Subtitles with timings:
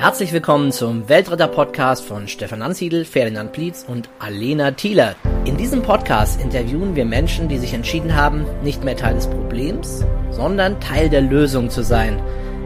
[0.00, 5.16] Herzlich willkommen zum Weltretter-Podcast von Stefan Ansiedel, Ferdinand Plietz und Alena Thieler.
[5.44, 10.04] In diesem Podcast interviewen wir Menschen, die sich entschieden haben, nicht mehr Teil des Problems,
[10.30, 12.22] sondern Teil der Lösung zu sein.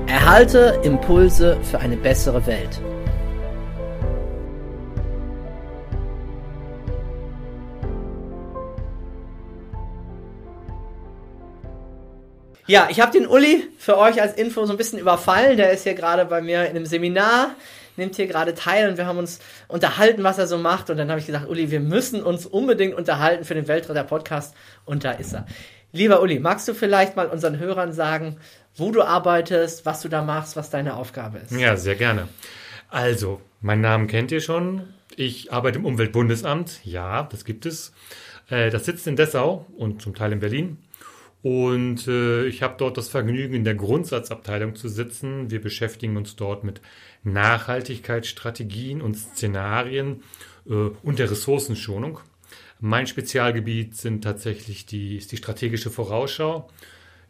[0.06, 2.82] Erhalte Impulse für eine bessere Welt.
[12.66, 15.56] Ja, ich habe den Uli für euch als Info so ein bisschen überfallen.
[15.56, 17.56] Der ist hier gerade bei mir in einem Seminar,
[17.96, 20.88] nimmt hier gerade teil und wir haben uns unterhalten, was er so macht.
[20.88, 24.54] Und dann habe ich gesagt, Uli, wir müssen uns unbedingt unterhalten für den Weltretter-Podcast.
[24.84, 25.46] Und da ist er.
[25.90, 28.36] Lieber Uli, magst du vielleicht mal unseren Hörern sagen,
[28.76, 31.50] wo du arbeitest, was du da machst, was deine Aufgabe ist?
[31.50, 32.28] Ja, sehr gerne.
[32.88, 34.94] Also, meinen Namen kennt ihr schon.
[35.16, 36.80] Ich arbeite im Umweltbundesamt.
[36.84, 37.92] Ja, das gibt es.
[38.48, 40.78] Äh, das sitzt in Dessau und zum Teil in Berlin.
[41.42, 45.50] Und äh, ich habe dort das Vergnügen, in der Grundsatzabteilung zu sitzen.
[45.50, 46.80] Wir beschäftigen uns dort mit
[47.24, 50.22] Nachhaltigkeitsstrategien und Szenarien
[50.66, 52.20] äh, und der Ressourcenschonung.
[52.78, 56.68] Mein Spezialgebiet sind tatsächlich die, ist die strategische Vorausschau.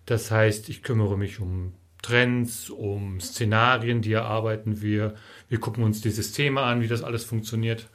[0.05, 5.14] Das heißt, ich kümmere mich um Trends, um Szenarien, die erarbeiten wir.
[5.48, 7.88] Wir gucken uns die Systeme an, wie das alles funktioniert.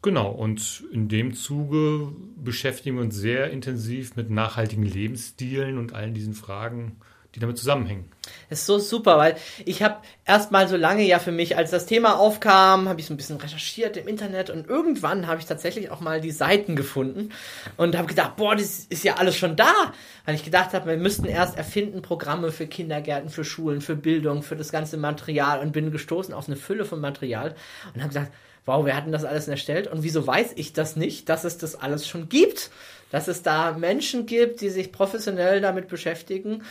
[0.00, 6.14] Genau, und in dem Zuge beschäftigen wir uns sehr intensiv mit nachhaltigen Lebensstilen und allen
[6.14, 7.00] diesen Fragen,
[7.34, 8.10] die damit zusammenhängen.
[8.48, 11.70] Das ist so super, weil ich habe erst mal so lange ja für mich, als
[11.70, 15.46] das Thema aufkam, habe ich so ein bisschen recherchiert im Internet und irgendwann habe ich
[15.46, 17.30] tatsächlich auch mal die Seiten gefunden
[17.76, 19.92] und habe gedacht, boah, das ist ja alles schon da,
[20.24, 24.42] weil ich gedacht habe, wir müssten erst erfinden Programme für Kindergärten, für Schulen, für Bildung,
[24.42, 27.56] für das ganze Material und bin gestoßen auf eine Fülle von Material
[27.94, 28.32] und habe gesagt,
[28.68, 31.58] wow, wer hat denn das alles erstellt und wieso weiß ich das nicht, dass es
[31.58, 32.70] das alles schon gibt?
[33.10, 36.62] Dass es da Menschen gibt, die sich professionell damit beschäftigen,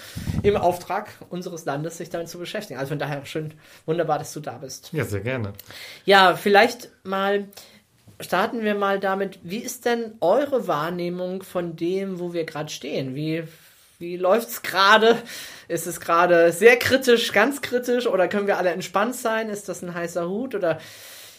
[0.43, 2.79] im Auftrag unseres Landes sich damit zu beschäftigen.
[2.79, 3.55] Also von daher schön,
[3.87, 4.89] wunderbar, dass du da bist.
[4.93, 5.53] Ja, sehr gerne.
[6.05, 7.47] Ja, vielleicht mal
[8.19, 13.15] starten wir mal damit, wie ist denn eure Wahrnehmung von dem, wo wir gerade stehen?
[13.15, 13.43] Wie,
[13.97, 15.17] wie läuft es gerade?
[15.67, 19.49] Ist es gerade sehr kritisch, ganz kritisch oder können wir alle entspannt sein?
[19.49, 20.79] Ist das ein heißer Hut oder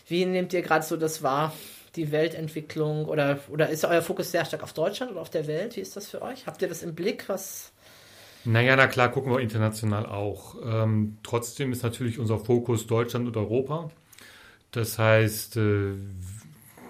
[0.09, 1.53] wie nehmt ihr gerade so das wahr,
[1.97, 3.07] die Weltentwicklung?
[3.07, 5.77] Oder, oder ist euer Fokus sehr stark auf Deutschland oder auf der Welt?
[5.77, 6.47] Wie ist das für euch?
[6.47, 7.29] Habt ihr das im Blick?
[7.29, 7.73] Was.
[8.45, 10.57] Naja, na klar, gucken wir international auch.
[10.65, 13.91] Ähm, trotzdem ist natürlich unser Fokus Deutschland und Europa.
[14.71, 15.95] Das heißt, äh,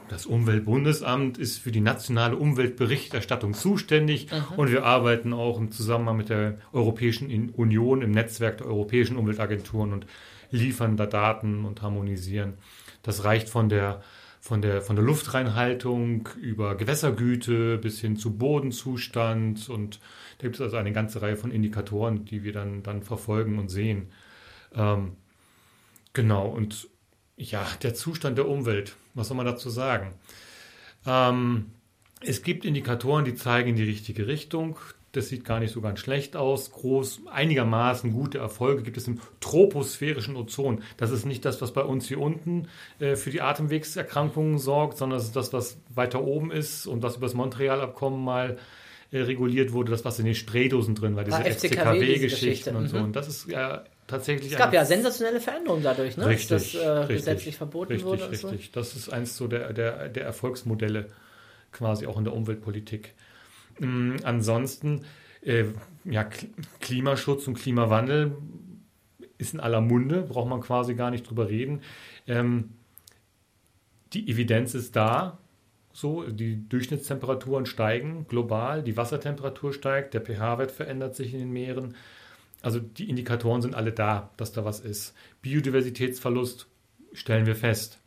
[0.09, 4.55] das Umweltbundesamt ist für die nationale Umweltberichterstattung zuständig Aha.
[4.57, 9.93] und wir arbeiten auch im Zusammenhang mit der Europäischen Union im Netzwerk der europäischen Umweltagenturen
[9.93, 10.07] und
[10.51, 12.55] liefern da Daten und harmonisieren.
[13.03, 14.03] Das reicht von der,
[14.41, 20.01] von der, von der Luftreinhaltung über Gewässergüte bis hin zu Bodenzustand und
[20.39, 23.69] da gibt es also eine ganze Reihe von Indikatoren, die wir dann, dann verfolgen und
[23.69, 24.13] sehen.
[24.75, 25.17] Ähm,
[26.13, 26.89] genau, und
[27.37, 30.15] ja, der Zustand der Umwelt, was soll man dazu sagen?
[31.07, 31.73] Ähm,
[32.21, 34.77] es gibt Indikatoren, die zeigen in die richtige Richtung.
[35.13, 36.71] Das sieht gar nicht so ganz schlecht aus.
[36.71, 40.83] Groß, einigermaßen gute Erfolge gibt es im troposphärischen Ozon.
[40.99, 42.69] Das ist nicht das, was bei uns hier unten
[43.01, 47.17] äh, für die Atemwegserkrankungen sorgt, sondern das ist das, was weiter oben ist und was
[47.17, 48.59] über das Montreal-Abkommen mal
[49.11, 52.99] äh, reguliert wurde, das, was in den Spraydosen drin war, diese ah, FCKW-Geschichten und so.
[52.99, 53.05] Mhm.
[53.05, 54.53] Und das ist ja tatsächlich.
[54.53, 56.27] Es gab ja sensationelle Veränderungen dadurch, ne?
[56.27, 58.31] Richtig, dass das äh, richtig, gesetzlich verboten richtig, wurde.
[58.31, 58.67] Richtig, richtig.
[58.67, 58.81] So.
[58.81, 61.07] Das ist eins so der, der, der Erfolgsmodelle
[61.73, 63.15] quasi auch in der Umweltpolitik.
[63.81, 65.05] Ähm, ansonsten,
[65.43, 65.65] äh,
[66.05, 66.29] ja,
[66.81, 68.37] Klimaschutz und Klimawandel
[69.39, 71.83] ist in aller Munde, braucht man quasi gar nicht drüber reden.
[72.27, 72.71] Ähm,
[74.13, 75.39] die Evidenz ist da,
[75.93, 81.97] so, die Durchschnittstemperaturen steigen global, die Wassertemperatur steigt, der pH-Wert verändert sich in den Meeren.
[82.63, 85.15] Also die Indikatoren sind alle da, dass da was ist.
[85.43, 86.69] Biodiversitätsverlust
[87.13, 88.01] stellen wir fest.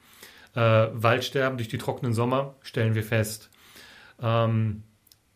[0.56, 3.50] Äh, Waldsterben durch die trockenen Sommer stellen wir fest.
[4.22, 4.84] Ähm,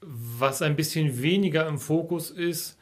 [0.06, 2.78] was ein bisschen weniger im Fokus ist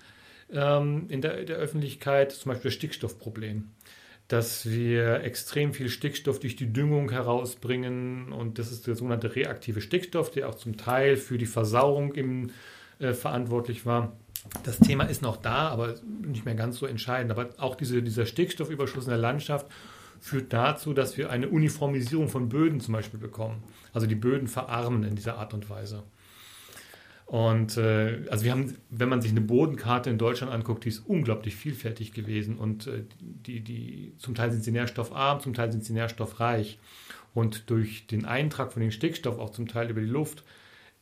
[0.52, 3.70] ähm, in der, der Öffentlichkeit, zum Beispiel das Stickstoffproblem.
[4.28, 9.82] Dass wir extrem viel Stickstoff durch die Düngung herausbringen und das ist der sogenannte reaktive
[9.82, 12.52] Stickstoff, der auch zum Teil für die Versauerung im,
[13.00, 14.18] äh, verantwortlich war.
[14.64, 15.96] Das Thema ist noch da, aber
[16.26, 17.32] nicht mehr ganz so entscheidend.
[17.32, 19.68] Aber auch diese, dieser Stickstoffüberschuss in der Landschaft
[20.20, 23.64] führt dazu, dass wir eine Uniformisierung von Böden zum Beispiel bekommen.
[23.94, 26.04] Also die Böden verarmen in dieser Art und Weise.
[27.26, 31.00] Und äh, also wir haben, wenn man sich eine Bodenkarte in Deutschland anguckt, die ist
[31.00, 35.84] unglaublich vielfältig gewesen und äh, die, die, zum Teil sind sie nährstoffarm, zum Teil sind
[35.84, 36.78] sie nährstoffreich.
[37.34, 40.44] Und durch den Eintrag von dem Stickstoff auch zum Teil über die Luft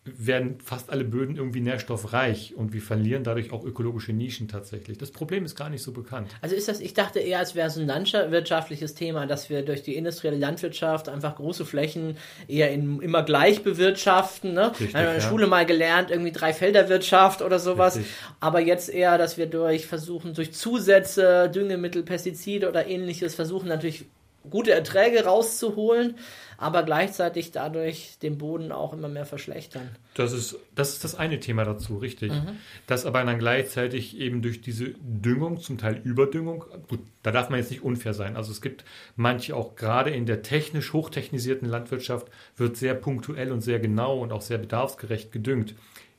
[0.04, 4.98] werden fast alle Böden irgendwie nährstoffreich und wir verlieren dadurch auch ökologische Nischen tatsächlich.
[4.98, 6.28] Das Problem ist gar nicht so bekannt.
[6.42, 9.84] Also ist das, ich dachte eher, es wäre so ein landwirtschaftliches Thema, dass wir durch
[9.84, 12.18] die industrielle Landwirtschaft einfach große Flächen
[12.48, 14.54] eher in, immer gleich bewirtschaften.
[14.54, 14.72] Ne?
[14.72, 15.22] Richtig, in der ja.
[15.22, 17.98] Schule mal gelernt, irgendwie Dreifelderwirtschaft oder sowas.
[17.98, 18.12] Richtig.
[18.40, 24.06] Aber jetzt eher, dass wir durch versuchen, durch Zusätze, Düngemittel, Pestizide oder ähnliches versuchen natürlich
[24.50, 26.16] gute Erträge rauszuholen,
[26.62, 29.90] aber gleichzeitig dadurch den Boden auch immer mehr verschlechtern.
[30.14, 32.32] Das ist das, ist das eine Thema dazu, richtig.
[32.32, 32.58] Mhm.
[32.86, 37.58] Das aber dann gleichzeitig eben durch diese Düngung, zum Teil Überdüngung, gut, da darf man
[37.58, 38.36] jetzt nicht unfair sein.
[38.36, 38.86] Also es gibt
[39.16, 42.28] manche auch gerade in der technisch hochtechnisierten Landwirtschaft
[42.58, 45.74] wird sehr punktuell und sehr genau und auch sehr bedarfsgerecht gedüngt.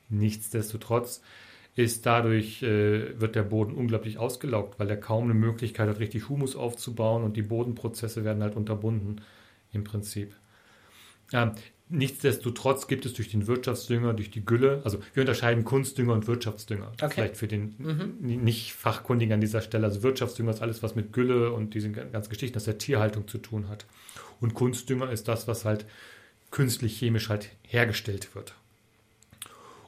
[0.09, 1.21] Nichtsdestotrotz
[1.75, 6.27] ist dadurch, äh, wird der Boden unglaublich ausgelaugt, weil er kaum eine Möglichkeit hat, richtig
[6.27, 9.21] Humus aufzubauen und die Bodenprozesse werden halt unterbunden
[9.73, 10.33] im Prinzip.
[11.31, 11.55] Ja,
[11.89, 16.91] nichtsdestotrotz gibt es durch den Wirtschaftsdünger, durch die Gülle, also wir unterscheiden Kunstdünger und Wirtschaftsdünger.
[17.01, 17.11] Okay.
[17.13, 18.43] Vielleicht für den mhm.
[18.43, 19.85] nicht Fachkundigen an dieser Stelle.
[19.85, 23.37] Also Wirtschaftsdünger ist alles, was mit Gülle und diesen ganzen Geschichten aus der Tierhaltung zu
[23.37, 23.85] tun hat.
[24.39, 25.85] Und Kunstdünger ist das, was halt
[26.51, 28.53] künstlich chemisch halt hergestellt wird.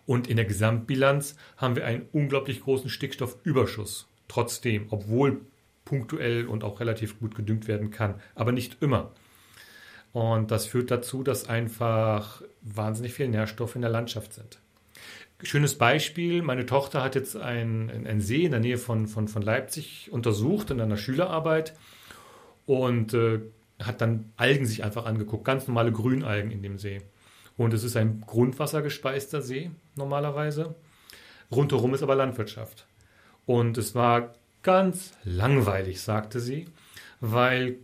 [0.05, 4.07] Und in der Gesamtbilanz haben wir einen unglaublich großen Stickstoffüberschuss.
[4.27, 5.41] Trotzdem, obwohl
[5.83, 9.11] punktuell und auch relativ gut gedüngt werden kann, aber nicht immer.
[10.15, 14.59] Und das führt dazu, dass einfach wahnsinnig viele Nährstoffe in der Landschaft sind.
[15.43, 19.41] Schönes Beispiel, meine Tochter hat jetzt einen, einen See in der Nähe von, von, von
[19.41, 21.73] Leipzig untersucht in einer Schülerarbeit
[22.65, 23.41] und äh,
[23.83, 27.01] hat dann Algen sich einfach angeguckt, ganz normale Grünalgen in dem See.
[27.57, 30.75] Und es ist ein grundwassergespeister See normalerweise.
[31.51, 32.87] Rundherum ist aber Landwirtschaft.
[33.45, 34.33] Und es war
[34.63, 36.69] ganz langweilig, sagte sie,
[37.19, 37.79] weil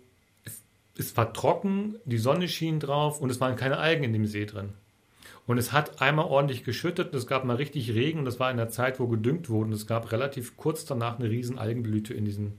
[1.02, 4.46] es, war trocken, die Sonne schien drauf und es waren keine Algen in dem See
[4.46, 4.70] drin.
[5.48, 8.52] Und es hat einmal ordentlich geschüttet und es gab mal richtig Regen und das war
[8.52, 9.68] in der Zeit, wo gedüngt wurde.
[9.68, 12.54] Und es gab relativ kurz danach eine riesen Algenblüte in diesem,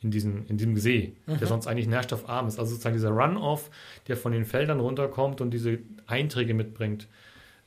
[0.00, 1.38] in diesem, in diesem See, mhm.
[1.38, 2.58] der sonst eigentlich nährstoffarm ist.
[2.58, 3.70] Also sozusagen dieser Runoff,
[4.06, 7.08] der von den Feldern runterkommt und diese Einträge mitbringt,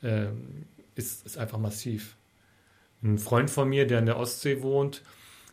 [0.02, 0.26] äh,
[0.94, 2.16] ist, ist einfach massiv.
[3.02, 5.02] Ein Freund von mir, der in der Ostsee wohnt,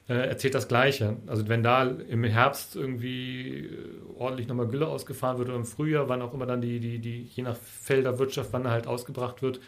[0.09, 1.17] äh, erzählt das Gleiche.
[1.27, 3.77] Also wenn da im Herbst irgendwie äh,
[4.17, 7.23] ordentlich nochmal Gülle ausgefahren wird oder im Frühjahr, wann auch immer dann die, die, die,
[7.23, 9.59] je nach Felderwirtschaft, wann er halt ausgebracht wird,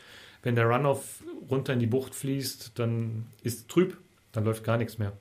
[0.41, 3.97] wenn der Runoff runter in die Bucht fließt, dann ist trüb,
[4.31, 5.13] dann läuft gar nichts mehr.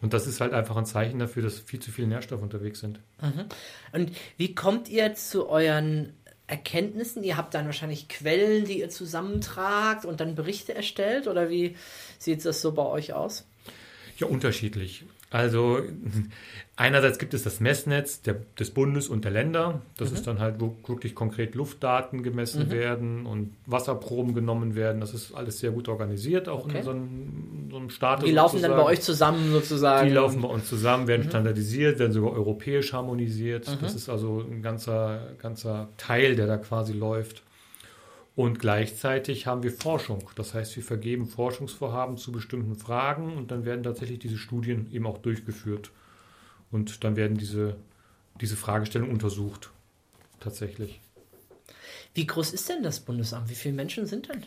[0.00, 2.98] Und das ist halt einfach ein Zeichen dafür, dass viel zu viele Nährstoffe unterwegs sind.
[3.20, 3.44] Mhm.
[3.92, 6.14] Und wie kommt ihr zu euren
[6.46, 7.22] Erkenntnissen?
[7.22, 11.28] Ihr habt dann wahrscheinlich Quellen, die ihr zusammentragt und dann Berichte erstellt?
[11.28, 11.76] Oder wie
[12.18, 13.46] sieht das so bei euch aus?
[14.18, 15.04] Ja, unterschiedlich.
[15.32, 15.80] Also
[16.76, 19.80] einerseits gibt es das Messnetz der, des Bundes und der Länder.
[19.96, 20.16] Das mhm.
[20.16, 22.70] ist dann halt, wo wirklich konkret Luftdaten gemessen mhm.
[22.70, 25.00] werden und Wasserproben genommen werden.
[25.00, 26.78] Das ist alles sehr gut organisiert, auch okay.
[26.78, 28.26] in so einem, so einem Status.
[28.26, 28.76] Die laufen sozusagen.
[28.76, 30.08] dann bei euch zusammen sozusagen?
[30.08, 31.30] Die laufen bei uns zusammen, werden mhm.
[31.30, 33.68] standardisiert, werden sogar europäisch harmonisiert.
[33.68, 33.78] Mhm.
[33.80, 37.42] Das ist also ein ganzer, ganzer Teil, der da quasi läuft.
[38.34, 40.30] Und gleichzeitig haben wir Forschung.
[40.36, 45.06] Das heißt, wir vergeben Forschungsvorhaben zu bestimmten Fragen und dann werden tatsächlich diese Studien eben
[45.06, 45.90] auch durchgeführt.
[46.70, 47.76] Und dann werden diese,
[48.40, 49.70] diese Fragestellungen untersucht.
[50.40, 51.00] Tatsächlich.
[52.14, 53.50] Wie groß ist denn das Bundesamt?
[53.50, 54.44] Wie viele Menschen sind denn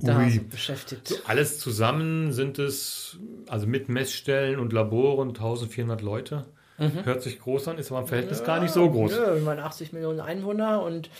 [0.00, 1.22] da so beschäftigt?
[1.26, 3.18] Alles zusammen sind es,
[3.48, 6.46] also mit Messstellen und Laboren, 1400 Leute.
[6.78, 7.04] Mhm.
[7.04, 9.12] Hört sich groß an, ist aber im Verhältnis ja, gar nicht so groß.
[9.12, 11.10] Ja, ich meine 80 Millionen Einwohner und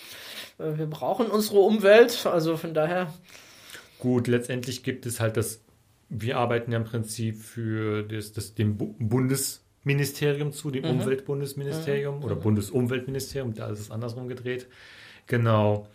[0.60, 3.12] wir brauchen unsere Umwelt, also von daher.
[3.98, 5.60] Gut, letztendlich gibt es halt das,
[6.08, 11.00] wir arbeiten ja im Prinzip für das, das dem Bundesministerium zu, dem mhm.
[11.00, 12.24] Umweltbundesministerium mhm.
[12.24, 12.36] oder.
[12.36, 14.66] Bundesumweltministerium, da ist es andersrum gedreht.
[15.26, 15.86] Genau.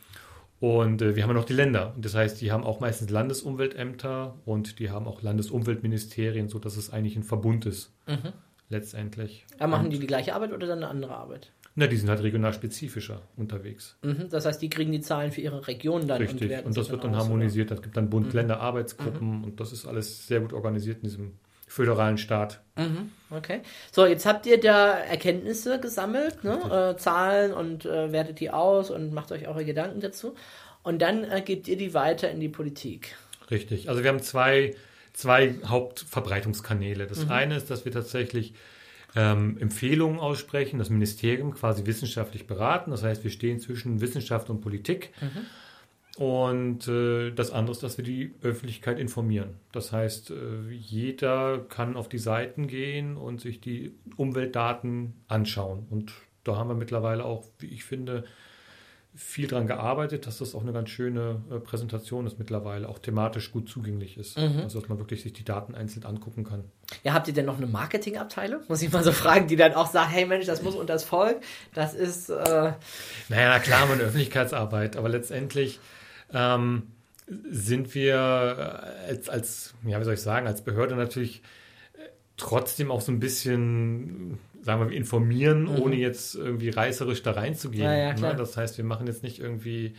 [0.59, 1.93] Und äh, wir haben ja noch die Länder.
[1.97, 7.15] Das heißt, die haben auch meistens Landesumweltämter und die haben auch Landesumweltministerien, sodass es eigentlich
[7.15, 7.91] ein Verbund ist.
[8.07, 8.33] Mhm.
[8.69, 9.45] Letztendlich.
[9.59, 11.51] Aber machen und, die die gleiche Arbeit oder dann eine andere Arbeit?
[11.77, 13.97] Na, die sind halt regional spezifischer unterwegs.
[14.01, 16.21] Mhm, das heißt, die kriegen die Zahlen für ihre Region dann.
[16.21, 17.69] Richtig, und, und das wird dann harmonisiert.
[17.69, 19.43] Es gibt dann Bund-Länder-Arbeitsgruppen mhm.
[19.43, 21.33] und das ist alles sehr gut organisiert in diesem
[21.67, 22.61] föderalen Staat.
[22.77, 23.61] Mhm, okay.
[23.91, 26.93] So, jetzt habt ihr da Erkenntnisse gesammelt, ne?
[26.93, 30.35] äh, Zahlen und äh, wertet die aus und macht euch eure Gedanken dazu.
[30.83, 33.15] Und dann äh, gebt ihr die weiter in die Politik.
[33.51, 33.89] Richtig.
[33.89, 34.75] Also wir haben zwei,
[35.11, 37.07] zwei Hauptverbreitungskanäle.
[37.07, 37.31] Das mhm.
[37.31, 38.53] eine ist, dass wir tatsächlich
[39.15, 42.91] ähm, Empfehlungen aussprechen, das Ministerium quasi wissenschaftlich beraten.
[42.91, 45.11] Das heißt, wir stehen zwischen Wissenschaft und Politik.
[45.21, 45.45] Mhm.
[46.17, 49.55] Und äh, das andere ist, dass wir die Öffentlichkeit informieren.
[49.73, 55.85] Das heißt, äh, jeder kann auf die Seiten gehen und sich die Umweltdaten anschauen.
[55.89, 56.13] Und
[56.45, 58.23] da haben wir mittlerweile auch, wie ich finde,
[59.15, 63.51] viel daran gearbeitet, dass das auch eine ganz schöne äh, Präsentation ist mittlerweile, auch thematisch
[63.51, 64.37] gut zugänglich ist.
[64.37, 64.59] Mhm.
[64.63, 66.65] Also dass man wirklich sich die Daten einzeln angucken kann.
[67.03, 68.61] Ja, habt ihr denn noch eine Marketingabteilung?
[68.67, 71.03] Muss ich mal so fragen, die dann auch sagt, hey Mensch, das muss unter das
[71.03, 71.37] Volk,
[71.73, 72.29] das ist...
[72.29, 72.77] Äh naja,
[73.29, 75.79] na klar, haben wir eine Öffentlichkeitsarbeit, aber letztendlich
[76.33, 76.83] ähm,
[77.49, 78.17] sind wir
[79.07, 81.41] als, als, ja, wie soll ich sagen, als Behörde natürlich
[82.37, 85.79] trotzdem auch so ein bisschen sagen wir, informieren, mhm.
[85.79, 87.83] ohne jetzt irgendwie reißerisch da reinzugehen.
[87.83, 88.35] Ja, ja, ne?
[88.35, 89.93] Das heißt, wir machen jetzt nicht irgendwie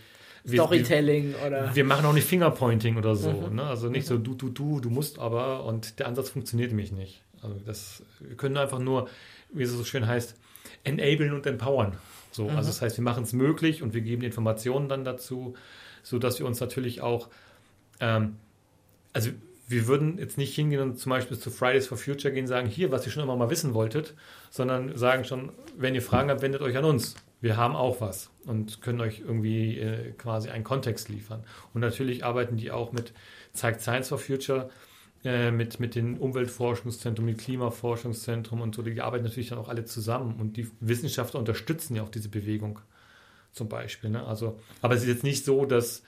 [0.44, 1.74] Storytelling wir, oder.
[1.74, 3.30] Wir machen auch nicht Fingerpointing oder so.
[3.30, 3.56] Mhm.
[3.56, 3.62] Ne?
[3.62, 4.14] Also nicht mhm.
[4.14, 7.22] so du, du, du, du musst aber und der Ansatz funktioniert nämlich nicht.
[7.42, 9.08] Also das, wir können einfach nur,
[9.52, 10.34] wie es so schön heißt,
[10.82, 11.96] enablen und empowern.
[12.32, 12.56] So, mhm.
[12.56, 15.54] also das heißt, wir machen es möglich und wir geben die Informationen dann dazu,
[16.02, 17.28] sodass wir uns natürlich auch,
[18.00, 18.34] ähm,
[19.12, 19.30] also
[19.68, 22.68] wir würden jetzt nicht hingehen und zum Beispiel zu Fridays for Future gehen und sagen,
[22.68, 24.14] hier, was ihr schon immer mal wissen wolltet,
[24.50, 27.16] sondern sagen schon, wenn ihr Fragen habt, wendet euch an uns.
[27.40, 31.44] Wir haben auch was und können euch irgendwie äh, quasi einen Kontext liefern.
[31.74, 33.12] Und natürlich arbeiten die auch mit
[33.52, 34.70] Zeigt Science for Future,
[35.24, 38.82] äh, mit, mit den Umweltforschungszentren, mit Klimaforschungszentrum und so.
[38.82, 42.78] Die arbeiten natürlich dann auch alle zusammen und die Wissenschaftler unterstützen ja auch diese Bewegung
[43.52, 44.10] zum Beispiel.
[44.10, 44.24] Ne?
[44.24, 46.04] Also, aber es ist jetzt nicht so, dass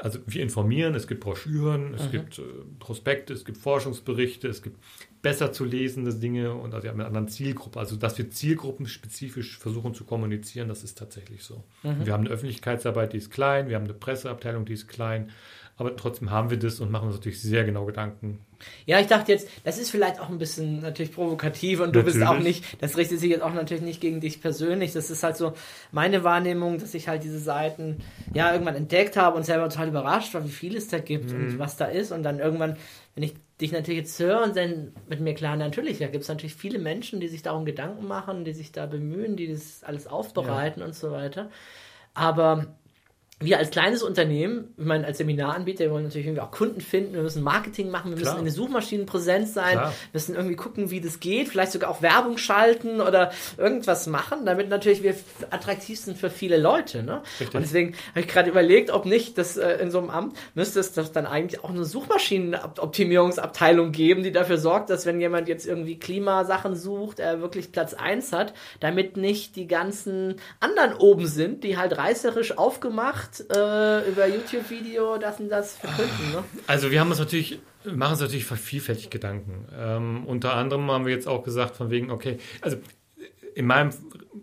[0.00, 2.10] also wir informieren, es gibt Broschüren, es mhm.
[2.10, 2.42] gibt äh,
[2.78, 4.78] Prospekte, es gibt Forschungsberichte, es gibt
[5.22, 7.78] besser zu lesende Dinge und also wir haben eine andere Zielgruppe.
[7.78, 11.62] Also dass wir zielgruppenspezifisch versuchen zu kommunizieren, das ist tatsächlich so.
[11.82, 12.06] Mhm.
[12.06, 15.30] Wir haben eine Öffentlichkeitsarbeit, die ist klein, wir haben eine Presseabteilung, die ist klein,
[15.80, 18.38] aber trotzdem haben wir das und machen uns natürlich sehr genau Gedanken.
[18.84, 22.18] Ja, ich dachte jetzt, das ist vielleicht auch ein bisschen natürlich provokativ und du natürlich.
[22.18, 24.92] bist auch nicht, das richtet sich jetzt auch natürlich nicht gegen dich persönlich.
[24.92, 25.54] Das ist halt so
[25.90, 28.02] meine Wahrnehmung, dass ich halt diese Seiten
[28.34, 31.36] ja irgendwann entdeckt habe und selber total überrascht war, wie viel es da gibt mhm.
[31.36, 32.12] und was da ist.
[32.12, 32.76] Und dann irgendwann,
[33.14, 36.28] wenn ich dich natürlich jetzt höre und dann mit mir klar, natürlich, da gibt es
[36.28, 40.06] natürlich viele Menschen, die sich darum Gedanken machen, die sich da bemühen, die das alles
[40.06, 40.86] aufbereiten ja.
[40.86, 41.48] und so weiter.
[42.12, 42.66] Aber
[43.42, 47.14] wir als kleines Unternehmen, ich meine, als Seminaranbieter, wir wollen natürlich irgendwie auch Kunden finden,
[47.14, 48.34] wir müssen Marketing machen, wir Klar.
[48.34, 49.94] müssen in den Suchmaschinen präsent sein, Klar.
[50.12, 54.68] müssen irgendwie gucken, wie das geht, vielleicht sogar auch Werbung schalten oder irgendwas machen, damit
[54.68, 55.14] natürlich wir
[55.48, 57.02] attraktiv sind für viele Leute.
[57.02, 57.22] Ne?
[57.40, 60.78] Und deswegen habe ich gerade überlegt, ob nicht, dass äh, in so einem Amt müsste
[60.78, 65.66] es doch dann eigentlich auch eine Suchmaschinenoptimierungsabteilung geben, die dafür sorgt, dass wenn jemand jetzt
[65.66, 71.64] irgendwie Klimasachen sucht, er wirklich Platz eins hat, damit nicht die ganzen anderen oben sind,
[71.64, 76.32] die halt reißerisch aufgemacht gemacht äh, über YouTube-Video, das und das verkünden.
[76.32, 76.44] Ne?
[76.66, 79.66] Also wir haben uns natürlich, machen uns natürlich vielfältig Gedanken.
[79.76, 82.76] Ähm, unter anderem haben wir jetzt auch gesagt, von wegen, okay, also
[83.54, 83.90] in meinem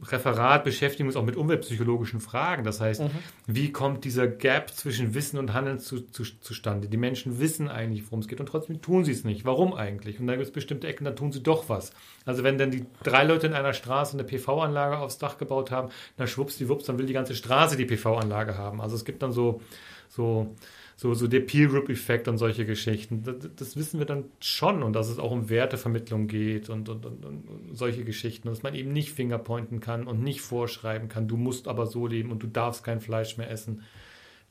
[0.04, 2.64] Referat beschäftigen uns auch mit umweltpsychologischen Fragen.
[2.64, 3.12] Das heißt, mhm.
[3.46, 6.90] wie kommt dieser Gap zwischen Wissen und Handeln zu, zu, zustande?
[6.90, 9.46] Die Menschen wissen eigentlich, worum es geht und trotzdem tun sie es nicht.
[9.46, 10.20] Warum eigentlich?
[10.20, 11.92] Und dann gibt es bestimmte Ecken, da tun sie doch was.
[12.26, 15.90] Also wenn dann die drei Leute in einer Straße eine PV-Anlage aufs Dach gebaut haben,
[16.18, 18.82] na schwuppsdiwupps, dann will die ganze Straße die PV-Anlage haben.
[18.82, 19.62] Also es gibt dann so,
[20.10, 20.54] so
[21.00, 23.22] so, so der Peer-Group-Effekt und solche Geschichten.
[23.24, 27.06] Das, das, wissen wir dann schon und dass es auch um Wertevermittlung geht und, und,
[27.06, 28.50] und, und solche Geschichten.
[28.50, 32.32] dass man eben nicht fingerpointen kann und nicht vorschreiben kann, du musst aber so leben
[32.32, 33.84] und du darfst kein Fleisch mehr essen.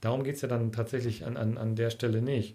[0.01, 2.55] Darum geht es ja dann tatsächlich an, an, an der Stelle nicht.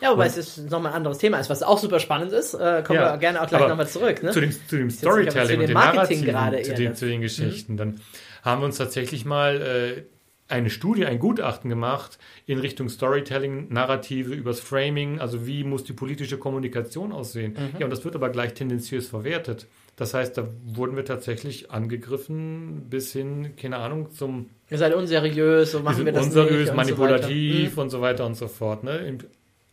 [0.00, 2.54] Ja, wobei es ist nochmal ein anderes Thema ist, was auch super spannend ist.
[2.54, 4.22] Äh, kommen ja, wir gerne auch gleich nochmal zurück.
[4.22, 4.30] Ne?
[4.30, 7.72] Zu dem, zu dem Storytelling und dem Marketing gerade zu, den, zu den Geschichten.
[7.72, 7.76] Mhm.
[7.76, 8.00] Dann
[8.42, 10.15] haben wir uns tatsächlich mal äh,
[10.48, 15.92] eine Studie, ein Gutachten gemacht in Richtung Storytelling, Narrative, übers Framing, also wie muss die
[15.92, 17.52] politische Kommunikation aussehen.
[17.52, 17.78] Mhm.
[17.80, 19.66] Ja, und das wird aber gleich tendenziös verwertet.
[19.96, 24.50] Das heißt, da wurden wir tatsächlich angegriffen bis hin, keine Ahnung, zum...
[24.70, 27.82] Ihr seid unseriös, so machen wir das unseriös, manipulativ und so, mhm.
[27.82, 28.84] und so weiter und so fort.
[28.84, 29.18] Ne?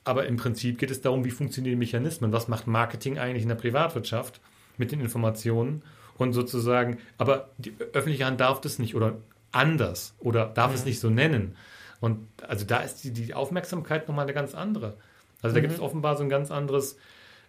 [0.06, 2.32] Aber im Prinzip geht es darum, wie funktionieren die Mechanismen.
[2.32, 4.40] Was macht Marketing eigentlich in der Privatwirtschaft
[4.78, 5.84] mit den Informationen?
[6.18, 9.18] Und sozusagen, aber die öffentliche Hand darf das nicht oder
[9.54, 10.76] anders oder darf mhm.
[10.76, 11.56] es nicht so nennen.
[12.00, 14.98] Und also da ist die, die Aufmerksamkeit nochmal eine ganz andere.
[15.42, 15.64] Also da mhm.
[15.64, 16.98] gibt es offenbar so ein ganz anderes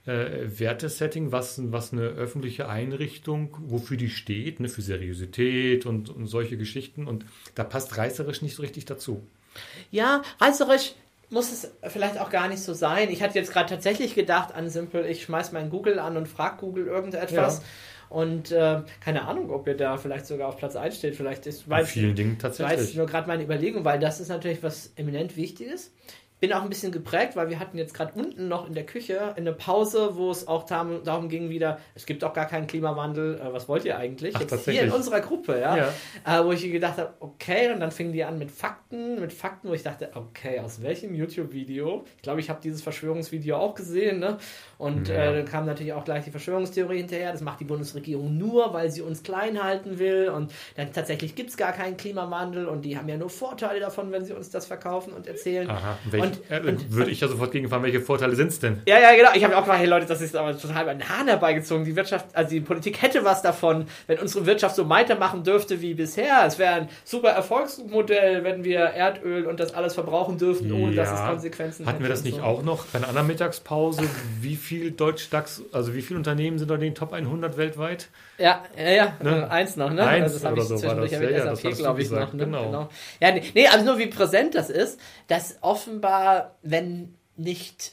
[0.06, 6.26] äh, Wertesetting, was, was eine öffentliche Einrichtung, wofür die steht, ne, für Seriosität und, und
[6.26, 7.06] solche Geschichten.
[7.06, 9.26] Und da passt reißerisch nicht so richtig dazu.
[9.90, 10.94] Ja, reißerisch
[11.30, 13.11] muss es vielleicht auch gar nicht so sein.
[13.11, 16.58] Ich hatte jetzt gerade tatsächlich gedacht an simpel, ich schmeiß meinen Google an und frage
[16.58, 17.58] Google irgendetwas.
[17.58, 17.64] Ja.
[18.08, 21.16] Und äh, keine Ahnung, ob ihr da vielleicht sogar auf Platz 1 steht.
[21.16, 22.78] Vielleicht ist weil vielen Dingen tatsächlich.
[22.78, 25.92] Das nur gerade meine Überlegung, weil das ist natürlich was eminent Wichtiges.
[26.44, 29.34] Bin auch ein bisschen geprägt, weil wir hatten jetzt gerade unten noch in der Küche
[29.34, 33.50] eine Pause, wo es auch darum, ging wieder, es gibt auch gar keinen Klimawandel, äh,
[33.50, 34.36] was wollt ihr eigentlich?
[34.36, 36.40] Ach, jetzt hier in unserer Gruppe, ja, Ja.
[36.40, 39.70] Äh, wo ich gedacht habe, okay, und dann fingen die an mit Fakten, mit Fakten,
[39.70, 42.04] wo ich dachte, okay, aus welchem YouTube-Video?
[42.16, 44.36] Ich glaube, ich habe dieses Verschwörungsvideo auch gesehen, ne?
[44.76, 45.14] Und Ja.
[45.14, 47.32] äh, dann kam natürlich auch gleich die Verschwörungstheorie hinterher.
[47.32, 50.28] Das macht die Bundesregierung nur, weil sie uns klein halten will.
[50.28, 54.12] Und dann tatsächlich gibt es gar keinen Klimawandel und die haben ja nur Vorteile davon,
[54.12, 55.70] wenn sie uns das verkaufen und erzählen.
[55.70, 58.80] Aha, welch, Und- und- würde ich ja sofort gegenfahren, welche Vorteile sind es denn?
[58.86, 59.30] Ja, ja, genau.
[59.34, 61.84] Ich habe auch gesagt, hey Leute, das ist aber total bei den Haaren herbeigezogen.
[61.84, 65.94] Die Wirtschaft, also die Politik hätte was davon, wenn unsere Wirtschaft so weitermachen dürfte wie
[65.94, 66.44] bisher.
[66.46, 71.10] Es wäre ein super Erfolgsmodell, wenn wir Erdöl und das alles verbrauchen dürften, ohne dass
[71.12, 74.02] es Konsequenzen Hatten wir das nicht und auch noch bei einer anderen Mittagspause?
[74.40, 78.08] Wie viel Deutsch-DAX, also wie viele Unternehmen sind da in den Top 100 weltweit?
[78.38, 79.12] Ja, ja, ja.
[79.22, 79.46] Ne?
[79.48, 80.04] Äh, Eins noch, ne?
[80.04, 81.20] Eins das habe ich so zwischendurch das.
[81.20, 82.40] ja mit Ja, ja, das SAP, glaube ich, gesagt, noch.
[82.40, 82.44] Ne?
[82.46, 82.88] genau.
[83.20, 84.98] Ja, nee, nee, also nur wie präsent das ist,
[85.28, 86.23] dass offenbar,
[86.62, 87.92] wenn nicht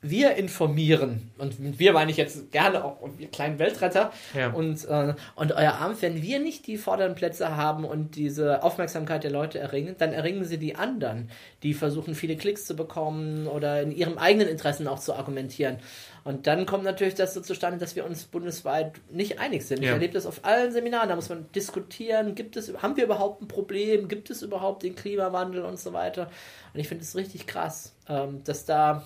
[0.00, 4.50] wir informieren, und wir meine ich jetzt gerne auch wir kleinen Weltretter Ja.
[4.52, 9.24] und, äh, und euer Amt, wenn wir nicht die vorderen Plätze haben und diese Aufmerksamkeit
[9.24, 11.28] der Leute erringen, dann erringen sie die anderen,
[11.64, 15.78] die versuchen, viele Klicks zu bekommen oder in ihrem eigenen Interessen auch zu argumentieren.
[16.22, 19.80] Und dann kommt natürlich das so zustande, dass wir uns bundesweit nicht einig sind.
[19.80, 19.94] Ich Ja.
[19.94, 23.48] erlebe das auf allen Seminaren, da muss man diskutieren, gibt es, haben wir überhaupt ein
[23.48, 26.30] Problem, gibt es überhaupt den Klimawandel und so weiter.
[26.78, 29.02] Und ich finde es richtig krass, ähm, dass da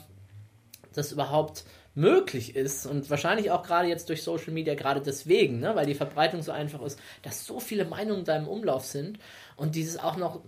[0.92, 1.64] das überhaupt
[1.94, 5.94] möglich ist und wahrscheinlich auch gerade jetzt durch Social Media gerade deswegen, ne, weil die
[5.94, 9.18] Verbreitung so einfach ist, dass so viele Meinungen da im Umlauf sind
[9.56, 10.42] und dieses auch noch,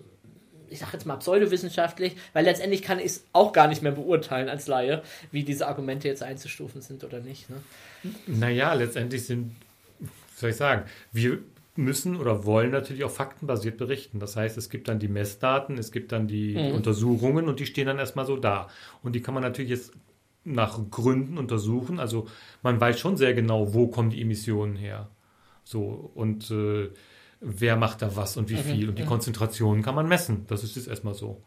[0.69, 4.51] ich sag jetzt mal pseudowissenschaftlich, weil letztendlich kann ich es auch gar nicht mehr beurteilen
[4.51, 7.49] als Laie, wie diese Argumente jetzt einzustufen sind oder nicht.
[7.49, 7.57] Ne?
[8.27, 9.57] Naja, letztendlich sind,
[10.37, 11.39] soll ich sagen, wir
[11.77, 14.21] müssen oder wollen natürlich auch faktenbasiert berichten.
[14.21, 16.75] Das heißt, es gibt dann die Messdaten, es gibt dann die, Mhm.
[16.75, 18.69] Untersuchungen und die stehen dann erstmal so da.
[19.03, 19.93] Und die kann man natürlich jetzt
[20.45, 21.99] nach Gründen untersuchen.
[21.99, 22.29] Also
[22.63, 25.09] man weiß schon sehr genau, wo kommen die Emissionen her.
[25.65, 26.91] So, und äh,
[27.41, 28.89] wer macht da was und wie viel.
[28.91, 30.45] Und die Konzentrationen kann man messen.
[30.49, 31.43] Das ist jetzt erstmal so.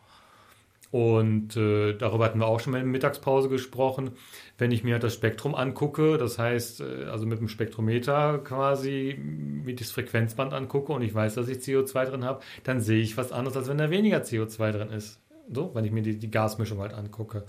[0.89, 4.11] Und äh, darüber hatten wir auch schon mal in der Mittagspause gesprochen.
[4.57, 9.75] Wenn ich mir das Spektrum angucke, das heißt, äh, also mit dem Spektrometer quasi mir
[9.75, 13.31] das Frequenzband angucke und ich weiß, dass ich CO2 drin habe, dann sehe ich was
[13.31, 15.19] anderes, als wenn da weniger CO2 drin ist.
[15.53, 17.45] So, wenn ich mir die, die Gasmischung halt angucke.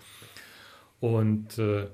[1.00, 1.86] Und äh,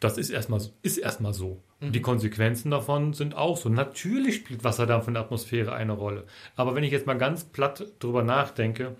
[0.00, 1.62] das ist erstmal, ist erstmal so.
[1.80, 3.70] Und die Konsequenzen davon sind auch so.
[3.70, 6.24] Natürlich spielt Wasserdampf in der Atmosphäre eine Rolle.
[6.54, 8.96] Aber wenn ich jetzt mal ganz platt drüber nachdenke,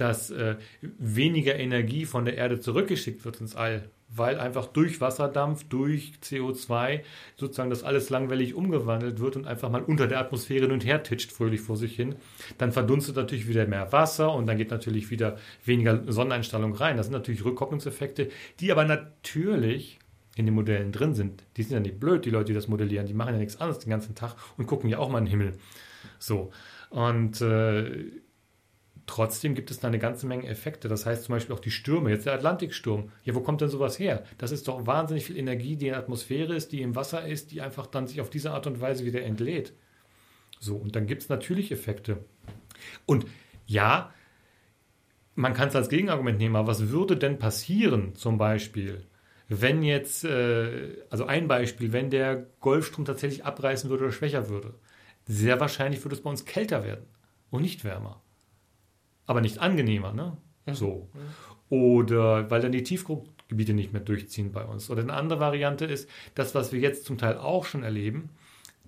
[0.00, 5.64] dass äh, weniger Energie von der Erde zurückgeschickt wird ins All, weil einfach durch Wasserdampf,
[5.68, 7.00] durch CO2
[7.36, 11.02] sozusagen das alles langwellig umgewandelt wird und einfach mal unter der Atmosphäre hin und her
[11.02, 12.16] titscht fröhlich vor sich hin,
[12.58, 16.96] dann verdunstet natürlich wieder mehr Wasser und dann geht natürlich wieder weniger Sonneneinstrahlung rein.
[16.96, 19.98] Das sind natürlich Rückkopplungseffekte, die aber natürlich
[20.36, 21.44] in den Modellen drin sind.
[21.56, 23.06] Die sind ja nicht blöd, die Leute, die das modellieren.
[23.06, 25.30] Die machen ja nichts anderes den ganzen Tag und gucken ja auch mal in den
[25.30, 25.52] Himmel.
[26.18, 26.50] So.
[26.90, 28.06] Und äh,
[29.10, 30.88] trotzdem gibt es da eine ganze Menge Effekte.
[30.88, 32.10] Das heißt zum Beispiel auch die Stürme.
[32.10, 33.10] Jetzt der Atlantiksturm.
[33.24, 34.24] Ja, wo kommt denn sowas her?
[34.38, 37.50] Das ist doch wahnsinnig viel Energie, die in der Atmosphäre ist, die im Wasser ist,
[37.50, 39.72] die einfach dann sich auf diese Art und Weise wieder entlädt.
[40.60, 42.24] So, und dann gibt es natürlich Effekte.
[43.04, 43.26] Und
[43.66, 44.14] ja,
[45.34, 49.06] man kann es als Gegenargument nehmen, aber was würde denn passieren, zum Beispiel,
[49.48, 54.74] wenn jetzt, äh, also ein Beispiel, wenn der Golfstrom tatsächlich abreißen würde oder schwächer würde?
[55.26, 57.06] Sehr wahrscheinlich würde es bei uns kälter werden
[57.50, 58.22] und nicht wärmer.
[59.30, 60.36] Aber nicht angenehmer, ne?
[60.72, 61.08] So.
[61.68, 64.90] Oder weil dann die Tiefgrundgebiete nicht mehr durchziehen bei uns.
[64.90, 68.30] Oder eine andere Variante ist, das, was wir jetzt zum Teil auch schon erleben,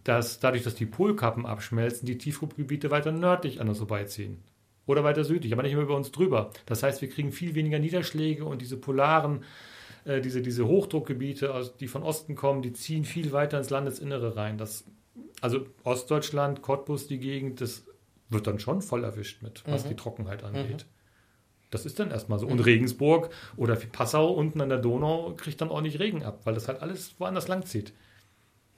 [0.03, 4.43] dass dadurch, dass die Polkappen abschmelzen, die Tiefgrundgebiete weiter nördlich an uns vorbeiziehen.
[4.85, 6.51] Oder weiter südlich, aber nicht mehr über uns drüber.
[6.67, 9.45] Das heißt, wir kriegen viel weniger Niederschläge und diese polaren,
[10.07, 14.35] äh, diese, diese Hochdruckgebiete, aus, die von Osten kommen, die ziehen viel weiter ins Landesinnere
[14.35, 14.59] rein.
[14.59, 14.87] Das,
[15.41, 17.85] also Ostdeutschland, Cottbus, die Gegend, das
[18.33, 19.89] wird dann schon voll erwischt mit, was Mhm.
[19.91, 20.87] die Trockenheit angeht.
[21.71, 22.47] Das ist dann erstmal so.
[22.47, 26.69] Und Regensburg oder Passau unten an der Donau kriegt dann ordentlich Regen ab, weil das
[26.69, 27.93] halt alles woanders lang zieht.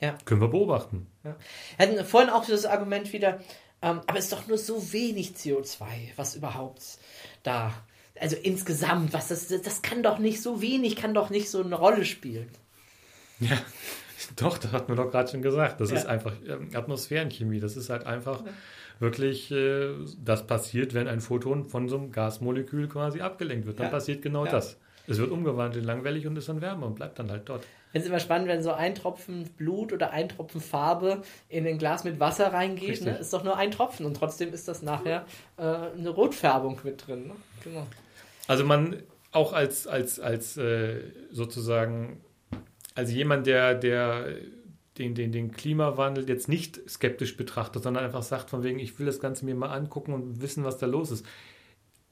[0.00, 0.16] Ja.
[0.24, 1.06] Können wir beobachten.
[1.22, 1.34] Wir
[1.78, 3.40] hatten vorhin auch das Argument wieder,
[3.82, 5.86] ähm, aber es ist doch nur so wenig CO2,
[6.16, 6.82] was überhaupt
[7.42, 7.72] da,
[8.20, 11.74] also insgesamt, was das, das kann doch nicht so wenig, kann doch nicht so eine
[11.74, 12.48] Rolle spielen.
[13.40, 13.58] Ja,
[14.36, 15.80] doch, das hatten wir doch gerade schon gesagt.
[15.80, 15.96] Das Ja.
[15.96, 17.58] ist einfach ähm, Atmosphärenchemie.
[17.60, 18.42] Das ist halt einfach
[19.00, 19.88] wirklich, äh,
[20.24, 23.78] das passiert, wenn ein Photon von so einem Gasmolekül quasi abgelenkt wird.
[23.78, 23.90] Dann Ja.
[23.92, 24.52] passiert genau Ja.
[24.52, 24.78] das.
[25.06, 27.62] Es wird umgewandelt in langwellig und ist dann wärmer und bleibt dann halt dort.
[27.62, 31.66] Ich finde es immer spannend, wenn so ein Tropfen Blut oder ein Tropfen Farbe in
[31.66, 33.02] ein Glas mit Wasser reingeht.
[33.02, 33.18] Ne?
[33.18, 35.26] Ist doch nur ein Tropfen und trotzdem ist das nachher
[35.58, 37.26] äh, eine Rotfärbung mit drin.
[37.28, 37.34] Ne?
[37.62, 37.86] Genau.
[38.48, 42.20] Also man auch als, als, als äh, sozusagen,
[42.94, 44.26] als jemand, der, der
[44.98, 49.06] den, den, den Klimawandel jetzt nicht skeptisch betrachtet, sondern einfach sagt, von wegen, ich will
[49.06, 51.26] das Ganze mir mal angucken und wissen, was da los ist.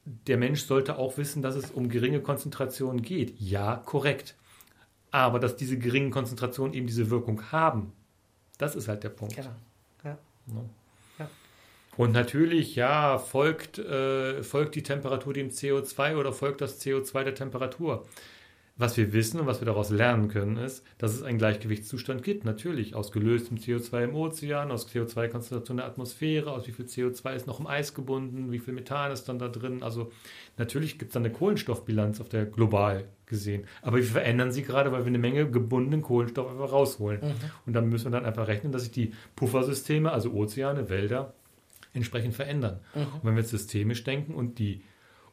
[0.04, 3.38] Der Mensch sollte auch wissen, dass es um geringe Konzentrationen geht.
[3.38, 4.34] Ja, korrekt.
[5.12, 7.92] Aber dass diese geringen Konzentrationen eben diese Wirkung haben,
[8.58, 9.36] das ist halt der Punkt.
[9.36, 9.50] Genau.
[10.02, 10.18] Ja.
[11.18, 11.30] ja.
[11.96, 17.34] Und natürlich, ja, folgt, äh, folgt die Temperatur dem CO2 oder folgt das CO2 der
[17.34, 18.06] Temperatur.
[18.76, 22.44] Was wir wissen und was wir daraus lernen können, ist, dass es einen Gleichgewichtszustand gibt.
[22.44, 27.46] Natürlich aus gelöstem CO2 im Ozean, aus CO2-Konzentration der Atmosphäre, aus wie viel CO2 ist
[27.46, 29.82] noch im Eis gebunden, wie viel Methan ist dann da drin.
[29.82, 30.10] Also
[30.56, 33.66] natürlich gibt es dann eine Kohlenstoffbilanz auf der global gesehen.
[33.82, 37.20] Aber wir verändern sie gerade, weil wir eine Menge gebundenen Kohlenstoff einfach rausholen.
[37.20, 37.34] Mhm.
[37.66, 41.34] Und dann müssen wir dann einfach rechnen, dass sich die Puffersysteme, also Ozeane, Wälder,
[41.92, 42.80] entsprechend verändern.
[42.94, 43.00] Mhm.
[43.00, 44.82] Und wenn wir jetzt systemisch denken und die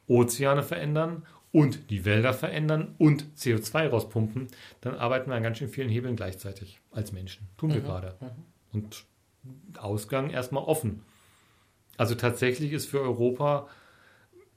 [0.06, 4.48] Ozeane verändern und die Wälder verändern und CO2 rauspumpen,
[4.80, 7.48] dann arbeiten wir an ganz schön vielen Hebeln gleichzeitig als Menschen.
[7.56, 7.84] Tun wir mhm.
[7.84, 8.16] gerade.
[8.20, 8.28] Mhm.
[8.72, 9.04] Und
[9.78, 11.02] Ausgang erstmal offen.
[11.96, 13.68] Also tatsächlich ist für Europa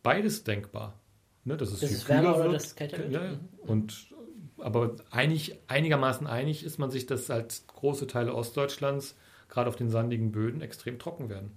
[0.04, 1.00] beides denkbar.
[1.46, 3.12] Ne, dass es das ist wärmer oder das kälter wird.
[3.12, 3.50] Ja, mhm.
[3.60, 4.14] und,
[4.60, 9.16] aber einig, einigermaßen einig ist man sich, dass halt große Teile Ostdeutschlands,
[9.50, 11.52] gerade auf den sandigen Böden, extrem trocken werden.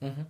[0.00, 0.26] Mhm.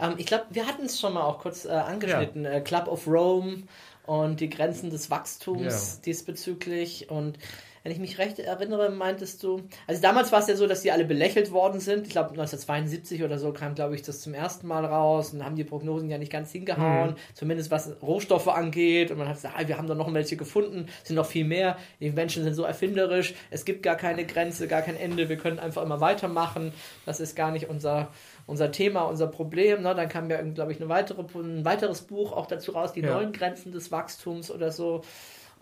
[0.00, 2.44] Ähm, ich glaube, wir hatten es schon mal auch kurz äh, angeschnitten.
[2.44, 2.52] Ja.
[2.52, 3.64] Äh, Club of Rome
[4.06, 6.02] und die Grenzen des Wachstums ja.
[6.04, 7.10] diesbezüglich.
[7.10, 7.38] Und
[7.82, 10.92] wenn ich mich recht erinnere, meintest du, also damals war es ja so, dass die
[10.92, 12.06] alle belächelt worden sind.
[12.06, 15.56] Ich glaube 1972 oder so kam, glaube ich, das zum ersten Mal raus und haben
[15.56, 17.16] die Prognosen ja nicht ganz hingehauen, mhm.
[17.34, 19.10] zumindest was Rohstoffe angeht.
[19.10, 21.78] Und man hat gesagt, ah, wir haben da noch welche gefunden, sind noch viel mehr.
[22.00, 25.58] Die Menschen sind so erfinderisch, es gibt gar keine Grenze, gar kein Ende, wir können
[25.58, 26.72] einfach immer weitermachen.
[27.06, 28.08] Das ist gar nicht unser
[28.50, 29.82] unser Thema, unser Problem.
[29.82, 29.94] Ne?
[29.94, 33.14] Dann kam ja, glaube ich, eine weitere, ein weiteres Buch auch dazu raus, die ja.
[33.14, 35.02] neuen Grenzen des Wachstums oder so.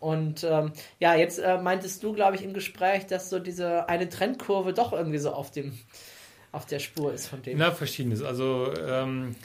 [0.01, 4.09] Und ähm, ja, jetzt äh, meintest du, glaube ich, im Gespräch, dass so diese eine
[4.09, 5.79] Trendkurve doch irgendwie so auf dem
[6.51, 7.59] auf der Spur ist von dem.
[7.59, 8.23] Na, verschiedenes.
[8.23, 9.37] Also ähm,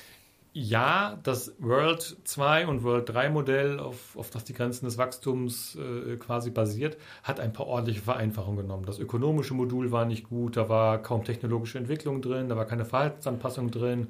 [0.56, 5.76] ja, das World 2 und World 3 Modell, auf, auf das die Grenzen des Wachstums
[5.76, 8.86] äh, quasi basiert, hat ein paar ordentliche Vereinfachungen genommen.
[8.86, 12.86] Das ökonomische Modul war nicht gut, da war kaum technologische Entwicklung drin, da war keine
[12.86, 14.10] Verhaltensanpassung drin.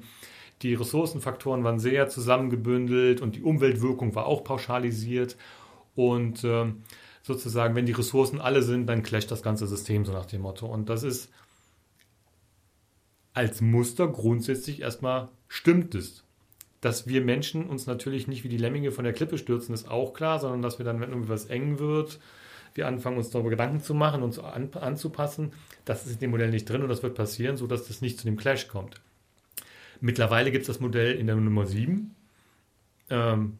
[0.60, 5.36] Die Ressourcenfaktoren waren sehr zusammengebündelt und die Umweltwirkung war auch pauschalisiert.
[5.94, 6.66] Und äh,
[7.22, 10.66] sozusagen, wenn die Ressourcen alle sind, dann clasht das ganze System so nach dem Motto.
[10.66, 11.30] Und das ist
[13.32, 16.23] als Muster grundsätzlich erstmal stimmt es
[16.84, 20.12] dass wir Menschen uns natürlich nicht wie die Lemminge von der Klippe stürzen, ist auch
[20.12, 22.18] klar, sondern dass wir dann, wenn irgendwie was eng wird,
[22.74, 25.52] wir anfangen uns darüber Gedanken zu machen, uns an, anzupassen.
[25.84, 28.24] Das ist in dem Modell nicht drin und das wird passieren, sodass das nicht zu
[28.24, 29.00] dem Clash kommt.
[30.00, 32.14] Mittlerweile gibt es das Modell in der Nummer 7.
[33.10, 33.58] Ähm,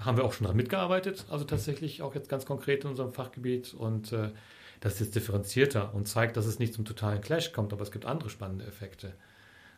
[0.00, 3.74] haben wir auch schon daran mitgearbeitet, also tatsächlich auch jetzt ganz konkret in unserem Fachgebiet
[3.74, 4.30] und äh,
[4.80, 7.92] das ist jetzt differenzierter und zeigt, dass es nicht zum totalen Clash kommt, aber es
[7.92, 9.12] gibt andere spannende Effekte.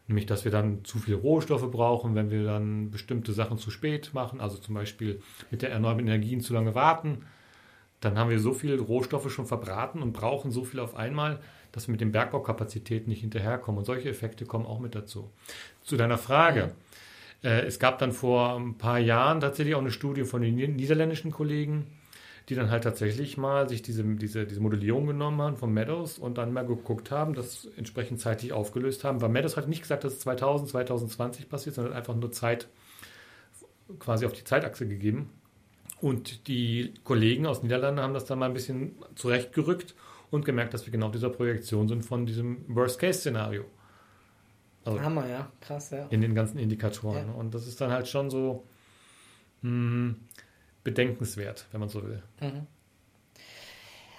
[0.09, 4.11] Nämlich, dass wir dann zu viel Rohstoffe brauchen, wenn wir dann bestimmte Sachen zu spät
[4.15, 7.25] machen, also zum Beispiel mit der erneuerbaren Energien zu lange warten.
[8.01, 11.41] Dann haben wir so viele Rohstoffe schon verbraten und brauchen so viel auf einmal,
[11.73, 13.79] dass wir mit den Bergbaukapazitäten nicht hinterherkommen.
[13.79, 15.31] Und solche Effekte kommen auch mit dazu.
[15.83, 16.73] Zu deiner Frage.
[17.43, 17.51] Ja.
[17.51, 21.33] Äh, es gab dann vor ein paar Jahren tatsächlich auch eine Studie von den niederländischen
[21.33, 21.87] Kollegen,
[22.49, 26.39] die dann halt tatsächlich mal sich diese, diese, diese Modellierung genommen haben von Meadows und
[26.39, 29.21] dann mal geguckt haben, das entsprechend zeitlich aufgelöst haben.
[29.21, 32.69] Weil Meadows hat nicht gesagt, dass es 2000, 2020 passiert, sondern einfach nur Zeit
[33.99, 35.31] quasi auf die Zeitachse gegeben.
[36.01, 39.95] Und die Kollegen aus Niederlanden haben das dann mal ein bisschen zurechtgerückt
[40.31, 43.65] und gemerkt, dass wir genau dieser Projektion sind von diesem Worst-Case-Szenario.
[44.85, 46.07] Also Hammer, ja, krass, ja.
[46.11, 47.29] In den ganzen Indikatoren.
[47.29, 47.35] Ja.
[47.35, 48.65] Und das ist dann halt schon so,
[49.63, 50.17] mh, hm,
[50.87, 52.23] bedenkenswert, wenn man so will.
[52.41, 52.67] Mhm.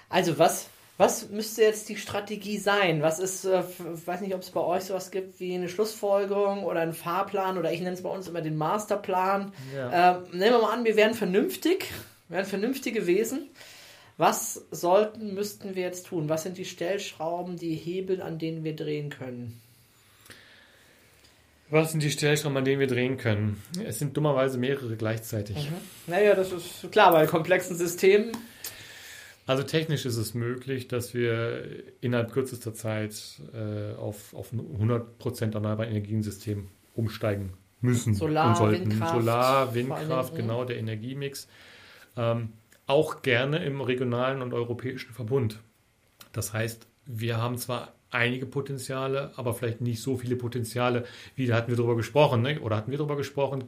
[0.10, 3.02] Also was, was müsste jetzt die Strategie sein?
[3.02, 6.82] Was ist, äh, weiß nicht, ob es bei euch sowas gibt wie eine Schlussfolgerung oder
[6.82, 9.54] einen Fahrplan oder ich nenne es bei uns immer den Masterplan.
[9.74, 10.18] Ja.
[10.18, 11.90] Äh, nehmen wir mal an, wir wären vernünftig,
[12.28, 13.50] wären vernünftige Wesen.
[14.18, 16.28] Was sollten, müssten wir jetzt tun?
[16.28, 19.62] Was sind die Stellschrauben, die Hebel, an denen wir drehen können?
[21.70, 23.62] Was sind die Stellschrauben, an denen wir drehen können?
[23.86, 25.70] Es sind dummerweise mehrere gleichzeitig.
[25.70, 25.76] Mhm.
[26.08, 28.32] Naja, das ist klar, bei komplexen Systemen.
[29.46, 35.54] Also technisch ist es möglich, dass wir innerhalb kürzester Zeit äh, auf, auf ein 100%
[35.54, 38.92] erneuerbare Energiensystem umsteigen müssen Solar, und sollten.
[38.92, 41.48] Windkraft, Solar, Windkraft, genau der Energiemix.
[42.16, 42.54] Ähm,
[42.88, 45.60] auch gerne im regionalen und europäischen Verbund.
[46.34, 51.56] Das heißt, wir haben zwar einige Potenziale, aber vielleicht nicht so viele Potenziale, wie da
[51.56, 52.60] hatten wir darüber gesprochen, ne?
[52.62, 53.66] oder hatten wir darüber gesprochen,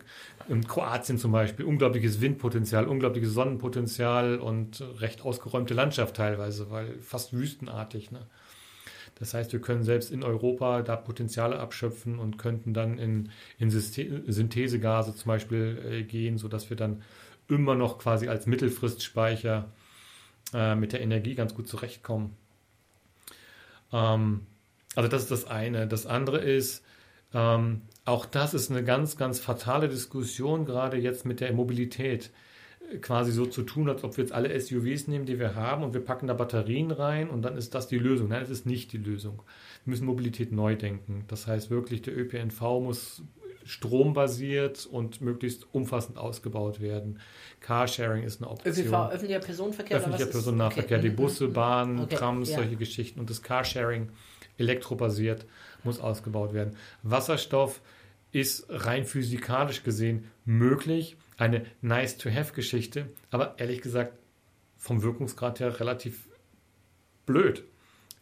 [0.47, 7.33] in Kroatien zum Beispiel, unglaubliches Windpotenzial, unglaubliches Sonnenpotenzial und recht ausgeräumte Landschaft teilweise, weil fast
[7.33, 8.11] wüstenartig.
[8.11, 8.27] Ne?
[9.15, 13.69] Das heißt, wir können selbst in Europa da Potenziale abschöpfen und könnten dann in, in
[13.69, 17.01] Synthesegase zum Beispiel äh, gehen, sodass wir dann
[17.49, 19.69] immer noch quasi als Mittelfristspeicher
[20.53, 22.37] äh, mit der Energie ganz gut zurechtkommen.
[23.91, 24.41] Ähm,
[24.95, 25.87] also das ist das eine.
[25.87, 26.83] Das andere ist,
[27.33, 32.31] ähm, auch das ist eine ganz, ganz fatale Diskussion, gerade jetzt mit der Mobilität.
[33.01, 35.93] Quasi so zu tun, als ob wir jetzt alle SUVs nehmen, die wir haben, und
[35.93, 38.29] wir packen da Batterien rein und dann ist das die Lösung.
[38.29, 39.43] Nein, es ist nicht die Lösung.
[39.85, 41.23] Wir müssen Mobilität neu denken.
[41.27, 43.21] Das heißt wirklich, der ÖPNV muss
[43.65, 47.19] strombasiert und möglichst umfassend ausgebaut werden.
[47.59, 48.73] Carsharing ist eine Option.
[48.73, 49.97] ÖPNV, öffentlicher Personenverkehr?
[49.97, 51.09] Öffentlicher Personennahverkehr, okay.
[51.09, 51.53] die Busse, mhm.
[51.53, 52.15] Bahnen, okay.
[52.15, 52.57] Trams, ja.
[52.57, 53.19] solche Geschichten.
[53.19, 54.09] Und das Carsharing,
[54.57, 55.45] elektrobasiert,
[55.83, 56.75] muss ausgebaut werden.
[57.03, 57.81] Wasserstoff
[58.31, 64.13] ist rein physikalisch gesehen möglich, eine nice-to-have-Geschichte, aber ehrlich gesagt
[64.77, 66.27] vom Wirkungsgrad her relativ
[67.25, 67.63] blöd,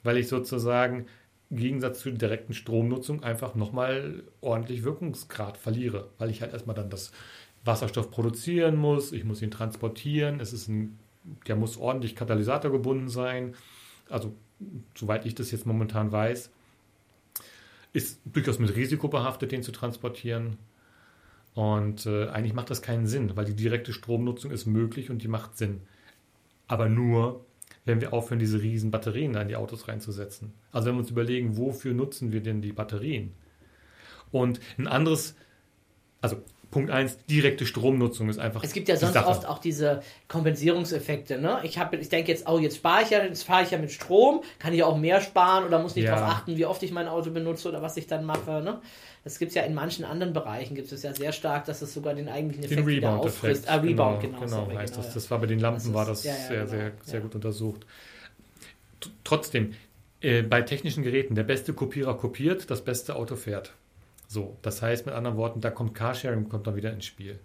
[0.04, 1.08] weil ich sozusagen
[1.50, 7.12] Gegensatz zur direkten Stromnutzung einfach nochmal ordentlich Wirkungsgrad verliere, weil ich halt erstmal dann das
[7.64, 11.00] Wasserstoff produzieren muss, ich muss ihn transportieren, es ist ein,
[11.48, 13.56] der muss ordentlich Katalysator gebunden sein.
[14.10, 14.34] Also,
[14.96, 16.50] soweit ich das jetzt momentan weiß,
[17.94, 20.58] ist durchaus mit Risiko behaftet, den zu transportieren.
[21.54, 25.28] Und äh, eigentlich macht das keinen Sinn, weil die direkte Stromnutzung ist möglich und die
[25.28, 25.82] macht Sinn.
[26.68, 27.46] Aber nur,
[27.88, 30.54] wenn wir aufhören, diese riesen Batterien da in die Autos reinzusetzen.
[30.72, 33.34] Also wenn wir uns überlegen, wofür nutzen wir denn die Batterien?
[34.32, 35.36] Und ein anderes,
[36.22, 36.38] also
[36.70, 38.62] Punkt 1, direkte Stromnutzung ist einfach.
[38.62, 41.40] Es gibt ja sonst oft auch diese Kompensierungseffekte.
[41.40, 41.60] Ne?
[41.64, 44.42] Ich, ich denke jetzt, oh, jetzt spare ich ja, jetzt fahre ich ja mit Strom,
[44.60, 46.16] kann ich auch mehr sparen oder muss nicht ja.
[46.16, 48.62] darauf achten, wie oft ich mein Auto benutze oder was ich dann mache.
[48.62, 48.82] Ne?
[49.28, 51.94] Das gibt es ja in manchen anderen Bereichen, gibt es ja sehr stark, dass es
[51.94, 53.68] sogar den eigentlichen Effekt den wieder auffrisst.
[53.68, 54.40] Ah, Rebound, genau.
[54.40, 55.14] Genau, genau heißt genau, das.
[55.16, 57.20] Das war bei den Lampen, das ist, war das ja, ja, sehr, genau, sehr, sehr
[57.20, 57.86] gut untersucht.
[59.26, 59.74] Trotzdem,
[60.22, 63.74] äh, bei technischen Geräten, der beste Kopierer kopiert, das beste Auto fährt.
[64.30, 67.38] So, das heißt mit anderen Worten, da kommt Carsharing kommt dann wieder ins Spiel.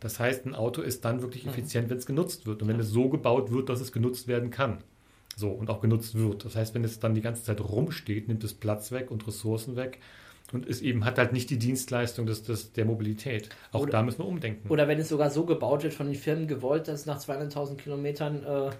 [0.00, 1.50] Das heißt, ein Auto ist dann wirklich mhm.
[1.50, 4.50] effizient, wenn es genutzt wird und wenn es so gebaut wird, dass es genutzt werden
[4.50, 4.78] kann.
[5.36, 6.44] So, und auch genutzt wird.
[6.44, 9.76] Das heißt, wenn es dann die ganze Zeit rumsteht, nimmt es Platz weg und Ressourcen
[9.76, 10.00] weg
[10.52, 13.50] und es eben hat halt nicht die Dienstleistung des, des, der Mobilität.
[13.72, 14.68] Auch oder, da müssen wir umdenken.
[14.68, 17.76] Oder wenn es sogar so gebaut wird von den Firmen gewollt, dass es nach 200.000
[17.76, 18.70] Kilometern äh,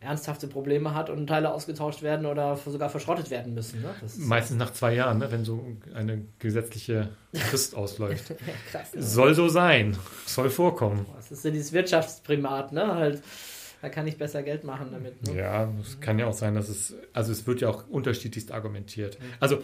[0.00, 3.80] ernsthafte Probleme hat und Teile ausgetauscht werden oder sogar verschrottet werden müssen.
[3.80, 3.94] Ne?
[4.18, 5.32] Meistens nach zwei Jahren, ne?
[5.32, 8.30] wenn so eine gesetzliche Frist ausläuft.
[8.30, 8.36] ja,
[8.70, 9.02] krass, ne?
[9.02, 11.06] Soll so sein, soll vorkommen.
[11.16, 12.94] Das ist ja dieses Wirtschaftsprimat, ne?
[12.94, 13.22] Halt,
[13.80, 15.26] da kann ich besser Geld machen damit.
[15.26, 15.38] Ne?
[15.38, 19.18] Ja, es kann ja auch sein, dass es, also es wird ja auch unterschiedlichst argumentiert.
[19.18, 19.24] Mhm.
[19.40, 19.62] Also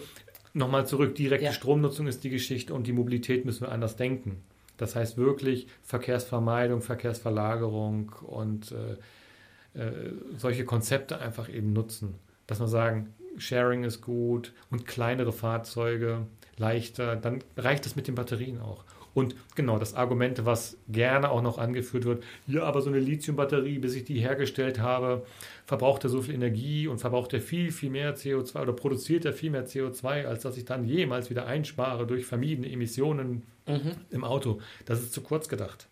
[0.53, 1.51] nochmal zurück, direkte ja.
[1.51, 4.43] Stromnutzung ist die Geschichte und die Mobilität müssen wir anders denken.
[4.77, 12.15] Das heißt wirklich Verkehrsvermeidung, Verkehrsverlagerung und äh, äh, solche Konzepte einfach eben nutzen.
[12.47, 18.15] Dass man sagen, Sharing ist gut und kleinere Fahrzeuge leichter, dann reicht es mit den
[18.15, 18.83] Batterien auch.
[19.13, 23.77] Und genau das Argument, was gerne auch noch angeführt wird, ja, aber so eine Lithiumbatterie,
[23.77, 25.25] bis ich die hergestellt habe,
[25.65, 29.33] verbraucht er so viel Energie und verbraucht er viel, viel mehr CO2 oder produziert er
[29.33, 33.91] viel mehr CO2, als dass ich dann jemals wieder einspare durch vermiedene Emissionen mhm.
[34.09, 34.59] im Auto.
[34.85, 35.87] Das ist zu kurz gedacht.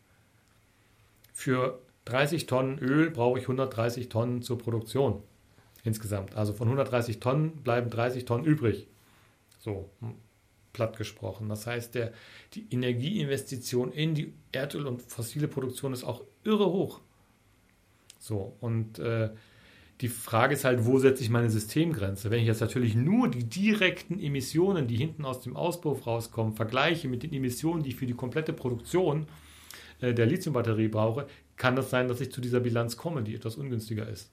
[1.33, 5.21] Für 30 Tonnen Öl brauche ich 130 Tonnen zur Produktion
[5.83, 6.35] insgesamt.
[6.35, 8.87] Also von 130 Tonnen bleiben 30 Tonnen übrig.
[9.59, 10.15] So hm,
[10.73, 11.49] platt gesprochen.
[11.49, 12.13] Das heißt, der,
[12.53, 17.01] die Energieinvestition in die Erdöl- und fossile Produktion ist auch irre hoch.
[18.19, 19.29] So, und äh,
[20.01, 22.31] die Frage ist halt, wo setze ich meine Systemgrenze?
[22.31, 27.07] Wenn ich jetzt natürlich nur die direkten Emissionen, die hinten aus dem Auspuff rauskommen, vergleiche
[27.07, 29.27] mit den Emissionen, die ich für die komplette Produktion
[29.99, 33.55] äh, der Lithiumbatterie brauche, kann das sein, dass ich zu dieser Bilanz komme, die etwas
[33.57, 34.31] ungünstiger ist.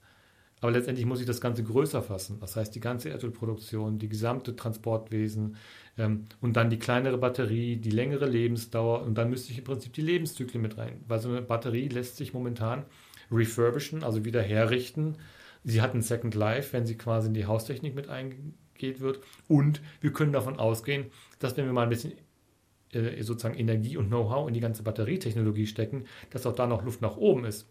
[0.60, 2.38] Aber letztendlich muss ich das Ganze größer fassen.
[2.40, 5.56] Das heißt, die ganze Erdölproduktion, die gesamte Transportwesen
[5.96, 9.92] ähm, und dann die kleinere Batterie, die längere Lebensdauer und dann müsste ich im Prinzip
[9.92, 11.04] die Lebenszyklen mit rein.
[11.06, 12.84] Weil so eine Batterie lässt sich momentan
[13.30, 15.16] refurbischen, also wieder herrichten.
[15.64, 19.20] Sie hat ein Second Life, wenn sie quasi in die Haustechnik mit eingeht wird.
[19.48, 21.06] Und wir können davon ausgehen,
[21.38, 22.14] dass wenn wir mal ein bisschen
[22.92, 27.02] äh, sozusagen Energie und Know-how in die ganze Batterietechnologie stecken, dass auch da noch Luft
[27.02, 27.66] nach oben ist.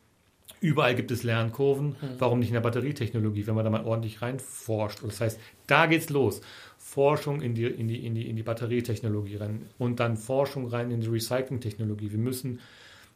[0.60, 1.90] Überall gibt es Lernkurven.
[1.90, 1.96] Mhm.
[2.20, 5.02] Warum nicht in der Batterietechnologie, wenn man da mal ordentlich reinforscht?
[5.02, 6.42] Und das heißt, da geht's los.
[6.78, 10.90] Forschung in die, in die, in die, in die Batterietechnologie rein und dann Forschung rein
[10.90, 12.12] in die Recycling-Technologie.
[12.12, 12.60] Wir müssen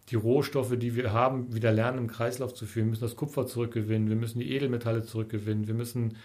[0.09, 2.87] die Rohstoffe, die wir haben, wieder lernen, im Kreislauf zu führen.
[2.87, 4.09] Wir müssen das Kupfer zurückgewinnen.
[4.09, 5.67] Wir müssen die Edelmetalle zurückgewinnen.
[5.67, 6.17] Wir müssen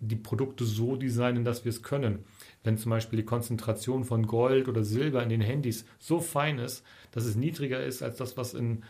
[0.00, 2.24] die Produkte so designen, dass wir es können.
[2.62, 6.82] Wenn zum Beispiel die Konzentration von Gold oder Silber in den Handys so fein ist,
[7.12, 8.82] dass es niedriger ist als das, was, in,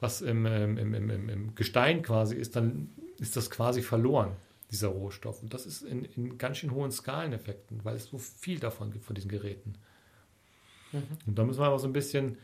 [0.00, 4.32] was im, im, im, im Gestein quasi ist, dann ist das quasi verloren,
[4.70, 5.42] dieser Rohstoff.
[5.42, 9.04] Und das ist in, in ganz schön hohen Skaleneffekten, weil es so viel davon gibt
[9.04, 9.74] von diesen Geräten.
[10.92, 11.02] Mhm.
[11.26, 12.38] Und da müssen wir aber so ein bisschen,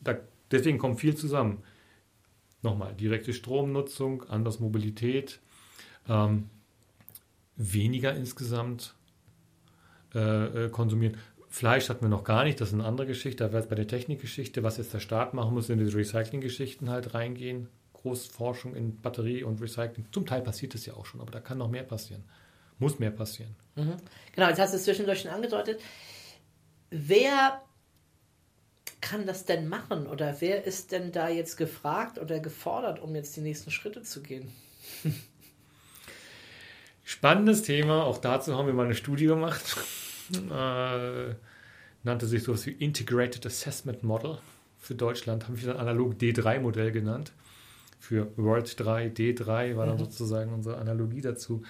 [0.00, 0.16] da,
[0.50, 1.62] deswegen kommt viel zusammen.
[2.62, 5.40] Nochmal, direkte Stromnutzung, anders Mobilität,
[6.08, 6.48] ähm,
[7.56, 8.94] weniger insgesamt
[10.14, 11.18] äh, äh, konsumieren.
[11.54, 13.44] Fleisch hatten wir noch gar nicht, das ist eine andere Geschichte.
[13.44, 16.90] Da wäre es bei der Technikgeschichte, was jetzt der Staat machen muss, in die Recycling-Geschichten
[16.90, 17.68] halt reingehen.
[17.92, 20.04] Großforschung in Batterie und Recycling.
[20.10, 22.24] Zum Teil passiert es ja auch schon, aber da kann noch mehr passieren.
[22.80, 23.54] Muss mehr passieren.
[23.76, 23.98] Mhm.
[24.34, 25.80] Genau, jetzt hast du es zwischendurch schon angedeutet.
[26.90, 27.62] Wer
[29.00, 30.08] kann das denn machen?
[30.08, 34.24] Oder wer ist denn da jetzt gefragt oder gefordert, um jetzt die nächsten Schritte zu
[34.24, 34.50] gehen?
[37.04, 38.02] Spannendes Thema.
[38.02, 39.76] Auch dazu haben wir mal eine Studie gemacht.
[40.36, 41.34] Äh,
[42.02, 44.38] nannte sich sowas wie Integrated Assessment Model.
[44.78, 47.32] Für Deutschland haben wir dann analog D3-Modell genannt.
[47.98, 50.00] Für World 3, D3 war dann mhm.
[50.00, 51.62] sozusagen unsere Analogie dazu.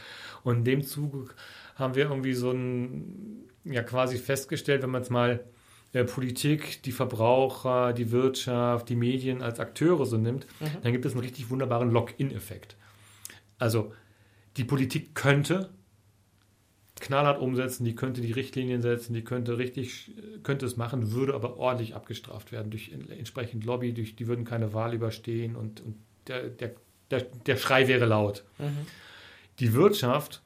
[0.42, 1.28] Und in dem Zuge
[1.76, 5.44] haben wir irgendwie so ein, ja quasi festgestellt, wenn man jetzt mal
[5.92, 10.82] äh, Politik, die Verbraucher, die Wirtschaft, die Medien als Akteure so nimmt, mhm.
[10.82, 12.76] dann gibt es einen richtig wunderbaren Lock-in-Effekt.
[13.58, 13.92] Also
[14.56, 15.70] die Politik könnte
[17.04, 20.12] knallhart umsetzen, die könnte die Richtlinien setzen, die könnte richtig,
[20.42, 24.72] könnte es machen, würde aber ordentlich abgestraft werden durch entsprechend Lobby, durch, die würden keine
[24.72, 26.74] Wahl überstehen und, und der, der,
[27.10, 28.44] der, der Schrei wäre laut.
[28.58, 28.86] Mhm.
[29.60, 30.42] Die Wirtschaft,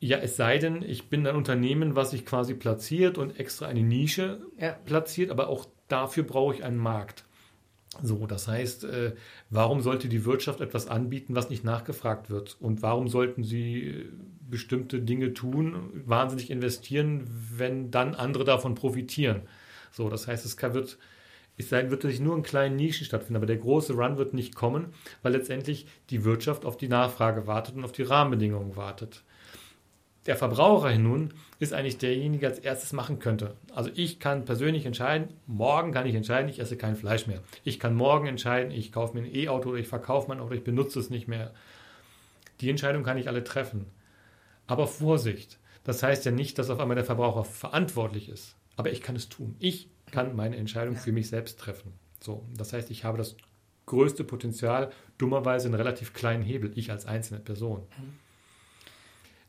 [0.00, 3.82] ja, es sei denn, ich bin ein Unternehmen, was sich quasi platziert und extra eine
[3.82, 4.72] Nische ja.
[4.72, 7.24] platziert, aber auch dafür brauche ich einen Markt.
[8.02, 9.14] So, das heißt, äh,
[9.50, 12.56] warum sollte die Wirtschaft etwas anbieten, was nicht nachgefragt wird?
[12.60, 14.06] Und warum sollten sie äh,
[14.50, 19.42] bestimmte Dinge tun, wahnsinnig investieren, wenn dann andere davon profitieren?
[19.92, 20.98] So, das heißt, es wird,
[21.56, 24.92] es wird sich nur in kleinen Nischen stattfinden, aber der große Run wird nicht kommen,
[25.22, 29.22] weil letztendlich die Wirtschaft auf die Nachfrage wartet und auf die Rahmenbedingungen wartet
[30.26, 33.56] der Verbraucher nun ist eigentlich derjenige, der als erstes machen könnte.
[33.74, 37.40] Also ich kann persönlich entscheiden, morgen kann ich entscheiden, ich esse kein Fleisch mehr.
[37.64, 40.64] Ich kann morgen entscheiden, ich kaufe mir ein E-Auto oder ich verkaufe mein Auto, ich
[40.64, 41.52] benutze es nicht mehr.
[42.60, 43.86] Die Entscheidung kann ich alle treffen.
[44.70, 48.56] Aber Vorsicht, das heißt ja nicht, dass auf einmal der Verbraucher verantwortlich ist.
[48.76, 49.56] Aber ich kann es tun.
[49.58, 51.92] Ich kann meine Entscheidung für mich selbst treffen.
[52.20, 53.36] So, das heißt, ich habe das
[53.86, 57.80] größte Potenzial, dummerweise einen relativ kleinen Hebel, ich als einzelne Person.
[57.80, 58.14] Mhm.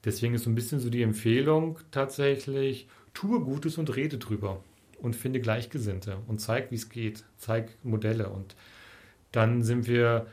[0.04, 4.64] Deswegen ist so ein bisschen so die Empfehlung tatsächlich, tue Gutes und rede drüber
[5.00, 8.56] und finde Gleichgesinnte und zeig, wie es geht, zeig Modelle und
[9.32, 10.26] dann sind wir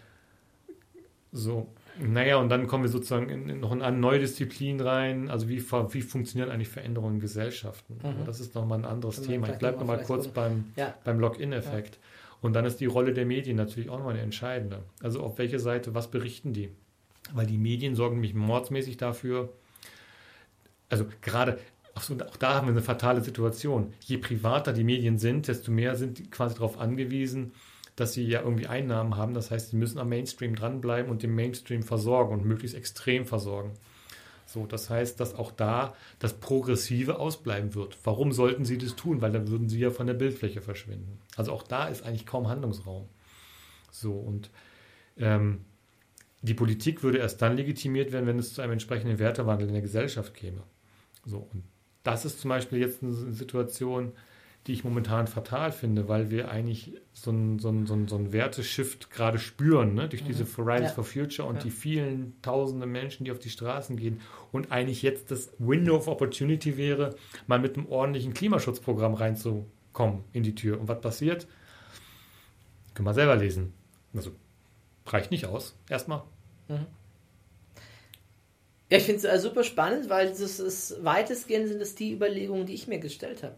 [1.33, 1.69] so,
[2.01, 5.49] naja, und dann kommen wir sozusagen in, in noch in eine neue Disziplin rein, also
[5.49, 7.99] wie, wie funktionieren eigentlich Veränderungen in Gesellschaften.
[8.03, 8.25] Mhm.
[8.27, 9.49] Das ist nochmal ein anderes Thema.
[9.49, 10.95] Ich bleibe nochmal kurz beim, ja.
[11.05, 11.95] beim Login-Effekt.
[11.95, 12.01] Ja.
[12.41, 14.83] Und dann ist die Rolle der Medien natürlich auch nochmal eine entscheidende.
[15.03, 16.71] Also auf welche Seite, was berichten die?
[17.33, 19.53] weil die Medien sorgen nämlich mordsmäßig dafür,
[20.89, 21.59] also gerade,
[21.95, 23.93] auch, auch da haben wir eine fatale Situation.
[24.01, 27.53] Je privater die Medien sind, desto mehr sind die quasi darauf angewiesen,
[27.99, 29.35] dass sie ja irgendwie Einnahmen haben.
[29.35, 33.73] Das heißt, sie müssen am Mainstream dranbleiben und den Mainstream versorgen und möglichst extrem versorgen.
[34.47, 37.99] So, das heißt, dass auch da das Progressive ausbleiben wird.
[38.05, 39.21] Warum sollten sie das tun?
[39.21, 41.19] Weil dann würden sie ja von der Bildfläche verschwinden.
[41.37, 43.09] Also auch da ist eigentlich kaum Handlungsraum.
[43.91, 44.51] So, und
[45.19, 45.65] ähm,
[46.41, 49.83] die Politik würde erst dann legitimiert werden, wenn es zu einem entsprechenden Wertewandel in der
[49.83, 50.63] Gesellschaft käme.
[51.27, 51.65] So, und
[52.05, 54.13] das ist zum Beispiel jetzt eine Situation,
[54.67, 58.33] die ich momentan fatal finde, weil wir eigentlich so einen so so ein, so ein
[58.33, 60.09] Werteshift gerade spüren, ne?
[60.09, 60.49] durch diese mhm.
[60.49, 60.89] Fridays ja.
[60.91, 61.63] for Future und ja.
[61.63, 64.21] die vielen tausende Menschen, die auf die Straßen gehen.
[64.53, 67.15] Und eigentlich jetzt das Window of Opportunity wäre,
[67.47, 70.81] mal mit einem ordentlichen Klimaschutzprogramm reinzukommen in die Tür.
[70.81, 71.47] Und was passiert?
[72.95, 73.73] Können wir selber lesen.
[74.15, 74.33] Also
[75.07, 75.77] reicht nicht aus.
[75.89, 76.23] Erstmal.
[76.69, 76.87] Mhm.
[78.91, 82.67] Ja, ich finde es äh, super spannend, weil das ist weitestgehend sind es die Überlegungen,
[82.67, 83.57] die ich mir gestellt habe.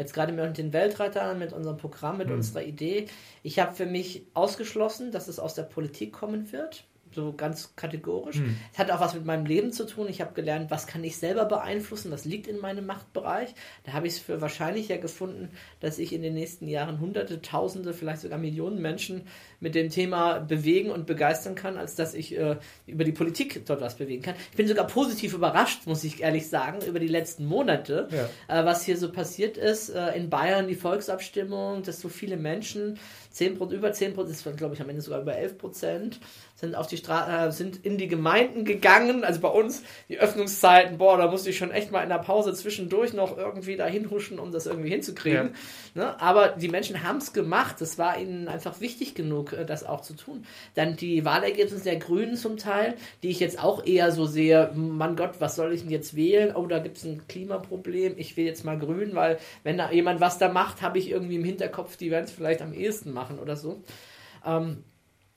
[0.00, 2.36] Jetzt gerade mit den Weltreitern, mit unserem Programm, mit mhm.
[2.36, 3.04] unserer Idee.
[3.42, 8.36] Ich habe für mich ausgeschlossen, dass es aus der Politik kommen wird so ganz kategorisch.
[8.36, 8.56] Mhm.
[8.72, 10.08] Es hat auch was mit meinem Leben zu tun.
[10.08, 13.54] Ich habe gelernt, was kann ich selber beeinflussen, was liegt in meinem Machtbereich.
[13.84, 17.92] Da habe ich es für wahrscheinlicher gefunden, dass ich in den nächsten Jahren hunderte, tausende,
[17.92, 19.22] vielleicht sogar Millionen Menschen
[19.60, 23.80] mit dem Thema bewegen und begeistern kann, als dass ich äh, über die Politik dort
[23.80, 24.34] was bewegen kann.
[24.50, 28.60] Ich bin sogar positiv überrascht, muss ich ehrlich sagen, über die letzten Monate, ja.
[28.60, 29.90] äh, was hier so passiert ist.
[29.90, 32.98] Äh, in Bayern die Volksabstimmung, dass so viele Menschen
[33.30, 36.20] 10, über 10 Prozent, ist glaube ich am Ende sogar über 11 Prozent,
[36.60, 39.24] sind auf die Stra äh, sind in die Gemeinden gegangen.
[39.24, 42.52] Also bei uns die Öffnungszeiten, boah, da musste ich schon echt mal in der Pause
[42.52, 45.54] zwischendurch noch irgendwie dahin huschen, um das irgendwie hinzukriegen.
[45.94, 46.04] Ja.
[46.04, 46.20] Ne?
[46.20, 47.80] Aber die Menschen haben es gemacht.
[47.80, 50.44] Es war ihnen einfach wichtig genug, äh, das auch zu tun.
[50.74, 55.16] Dann die Wahlergebnisse der Grünen zum Teil, die ich jetzt auch eher so sehe, Mann
[55.16, 56.54] Gott, was soll ich denn jetzt wählen?
[56.54, 58.14] Oh, da gibt es ein Klimaproblem.
[58.18, 61.36] Ich will jetzt mal grün, weil wenn da jemand was da macht, habe ich irgendwie
[61.36, 63.82] im Hinterkopf, die werden es vielleicht am ehesten machen oder so.
[64.44, 64.84] Ähm,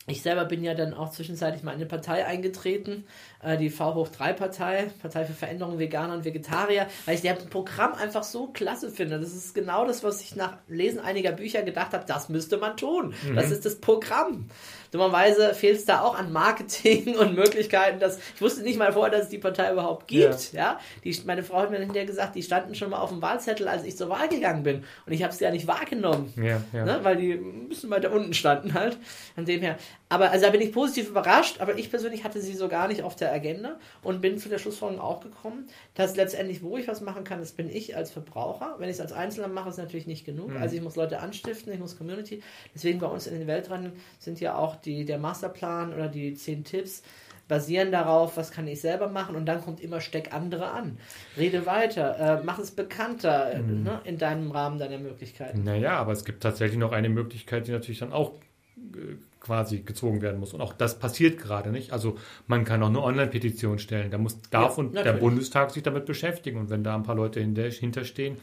[0.07, 3.05] ich selber bin ja dann auch zwischenzeitlich mal in eine Partei eingetreten,
[3.43, 7.45] äh, die V hoch 3 Partei, Partei für Veränderung Veganer und Vegetarier, weil ich das
[7.45, 9.19] Programm einfach so klasse finde.
[9.19, 12.77] Das ist genau das, was ich nach Lesen einiger Bücher gedacht habe, das müsste man
[12.77, 13.13] tun.
[13.27, 13.35] Mhm.
[13.35, 14.49] Das ist das Programm.
[14.93, 17.99] Dummerweise fehlt es da auch an Marketing und Möglichkeiten.
[17.99, 20.53] Dass, ich wusste nicht mal vorher, dass es die Partei überhaupt gibt.
[20.53, 20.61] Ja.
[20.61, 20.79] ja?
[21.03, 23.83] Die, meine Frau hat mir hinterher gesagt, die standen schon mal auf dem Wahlzettel, als
[23.85, 24.83] ich zur Wahl gegangen bin.
[25.07, 26.31] Und ich habe sie ja nicht wahrgenommen.
[26.37, 26.85] Ja, ja.
[26.85, 26.99] Ne?
[27.01, 28.97] Weil die ein bisschen weiter unten standen halt.
[29.33, 29.77] Von dem her.
[30.13, 33.01] Aber also da bin ich positiv überrascht, aber ich persönlich hatte sie so gar nicht
[33.01, 37.01] auf der Agenda und bin zu der Schlussfolgerung auch gekommen, dass letztendlich, wo ich was
[37.01, 38.75] machen kann, das bin ich als Verbraucher.
[38.77, 40.49] Wenn ich es als Einzelner mache, ist natürlich nicht genug.
[40.49, 40.57] Mhm.
[40.57, 42.43] Also ich muss Leute anstiften, ich muss Community.
[42.75, 46.63] Deswegen bei uns in den Weltrennen sind ja auch die, der Masterplan oder die zehn
[46.63, 47.01] Tipps
[47.47, 50.99] basieren darauf, was kann ich selber machen und dann kommt immer steck andere an.
[51.37, 53.81] Rede weiter, äh, mach es bekannter mhm.
[53.81, 55.63] ne, in deinem Rahmen deiner Möglichkeiten.
[55.63, 58.33] Naja, aber es gibt tatsächlich noch eine Möglichkeit, die natürlich dann auch
[58.77, 60.53] äh, quasi gezogen werden muss.
[60.53, 61.91] Und auch das passiert gerade nicht.
[61.91, 62.17] Also
[62.47, 64.09] man kann auch eine Online-Petition stellen.
[64.09, 66.59] Da muss, darf ja, und der Bundestag sich damit beschäftigen.
[66.59, 68.37] Und wenn da ein paar Leute hinterstehen,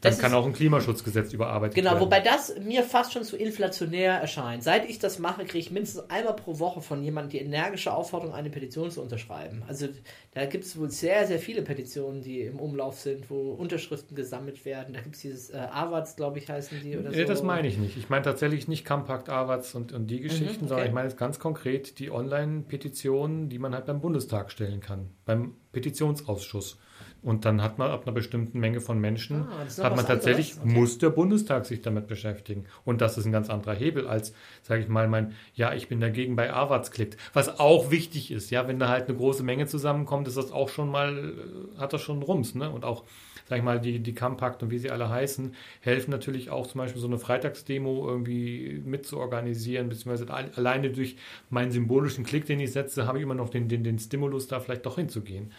[0.00, 1.98] dann das kann auch ein Klimaschutzgesetz überarbeitet genau, werden.
[1.98, 4.62] Genau, wobei das mir fast schon zu inflationär erscheint.
[4.62, 8.34] Seit ich das mache, kriege ich mindestens einmal pro Woche von jemandem die energische Aufforderung,
[8.34, 9.62] eine Petition zu unterschreiben.
[9.66, 9.88] Also
[10.32, 14.64] da gibt es wohl sehr, sehr viele Petitionen, die im Umlauf sind, wo Unterschriften gesammelt
[14.64, 14.94] werden.
[14.94, 17.16] Da gibt es dieses äh, AWATS, glaube ich, heißen die oder so.
[17.16, 17.96] Nee, das meine ich nicht.
[17.96, 20.68] Ich meine tatsächlich nicht Compact AWATS und, und die mhm, Geschichten, mhm, okay.
[20.68, 25.10] sondern ich meine jetzt ganz konkret die Online-Petitionen, die man halt beim Bundestag stellen kann,
[25.24, 26.78] beim Petitionsausschuss.
[27.24, 30.68] Und dann hat man ab einer bestimmten Menge von Menschen, ah, hat man tatsächlich, okay.
[30.68, 32.66] muss der Bundestag sich damit beschäftigen.
[32.84, 36.00] Und das ist ein ganz anderer Hebel als, sage ich mal, mein, ja, ich bin
[36.00, 37.16] dagegen bei AWATS klickt.
[37.32, 40.68] Was auch wichtig ist, ja, wenn da halt eine große Menge zusammenkommt, ist das auch
[40.68, 42.68] schon mal, äh, hat das schon Rums, ne?
[42.68, 43.04] Und auch,
[43.48, 46.80] sag ich mal, die, die Compact und wie sie alle heißen, helfen natürlich auch zum
[46.80, 51.16] Beispiel so eine Freitagsdemo irgendwie mitzuorganisieren, beziehungsweise alleine durch
[51.48, 54.60] meinen symbolischen Klick, den ich setze, habe ich immer noch den, den, den Stimulus, da
[54.60, 55.52] vielleicht doch hinzugehen.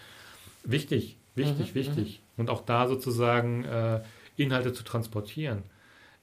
[0.63, 2.21] Wichtig, Wichtig, mhm, wichtig.
[2.35, 2.41] Mhm.
[2.41, 4.01] Und auch da sozusagen äh,
[4.37, 5.63] Inhalte zu transportieren.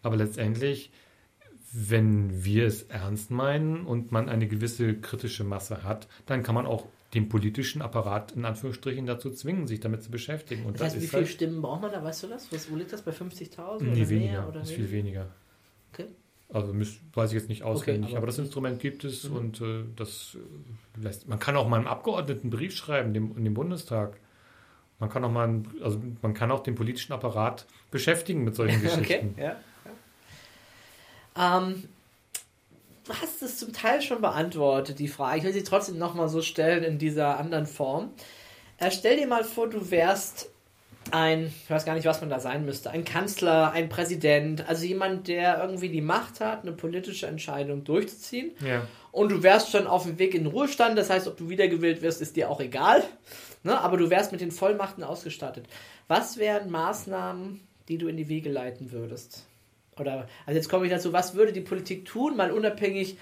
[0.02, 0.90] Aber letztendlich,
[1.72, 6.66] wenn wir es ernst meinen und man eine gewisse kritische Masse hat, dann kann man
[6.66, 10.64] auch den politischen Apparat in Anführungsstrichen dazu zwingen, sich damit zu beschäftigen.
[10.64, 12.02] Und das heißt, wie viele halt Stimmen braucht man da?
[12.02, 12.50] Weißt du das?
[12.50, 13.02] Was, wo liegt das?
[13.02, 14.48] Bei 50.000 nee, oder weniger, mehr?
[14.48, 15.28] Oder ist viel weniger.
[15.92, 16.06] Okay.
[16.48, 16.74] Also
[17.14, 19.36] weiß ich jetzt nicht auswendig, okay, aber, aber, das Instrument gibt es mhm.
[19.36, 21.26] und äh, das äh, lässt.
[21.26, 24.20] Man kann auch mal einem Abgeordneten einen Brief schreiben dem, in den Bundestag.
[25.02, 29.34] Man kann auch mal, also man kann auch den politischen Apparat beschäftigen mit solchen Geschichten.
[29.34, 29.56] Okay, ja.
[31.34, 31.58] ja.
[31.58, 31.88] Ähm,
[33.04, 35.38] du hast es zum Teil schon beantwortet, die Frage.
[35.38, 38.10] Ich will sie trotzdem nochmal so stellen in dieser anderen Form.
[38.78, 40.50] Äh, stell dir mal vor, du wärst
[41.10, 44.84] ein, ich weiß gar nicht, was man da sein müsste, ein Kanzler, ein Präsident, also
[44.84, 48.52] jemand, der irgendwie die Macht hat, eine politische Entscheidung durchzuziehen.
[48.64, 48.86] Ja.
[49.12, 52.00] Und du wärst schon auf dem Weg in den Ruhestand, das heißt, ob du wiedergewählt
[52.00, 53.04] wirst, ist dir auch egal.
[53.62, 53.78] Ne?
[53.78, 55.66] Aber du wärst mit den Vollmachten ausgestattet.
[56.08, 59.46] Was wären Maßnahmen, die du in die Wege leiten würdest?
[60.00, 63.18] Oder, also jetzt komme ich dazu, was würde die Politik tun, mal unabhängig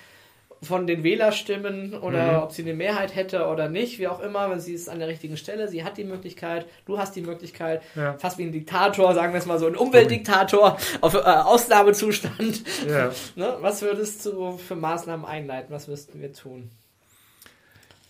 [0.63, 2.43] von den Wählerstimmen oder mhm.
[2.43, 5.09] ob sie eine Mehrheit hätte oder nicht, wie auch immer, weil sie ist an der
[5.09, 8.19] richtigen Stelle, sie hat die Möglichkeit, du hast die Möglichkeit, ja.
[8.19, 12.63] fast wie ein Diktator, sagen wir es mal so, ein Umweltdiktator auf äh, Ausnahmezustand.
[12.89, 13.11] Ja.
[13.37, 13.57] ne?
[13.61, 15.75] Was würdest du für Maßnahmen einleiten?
[15.75, 16.71] Was müssten wir tun?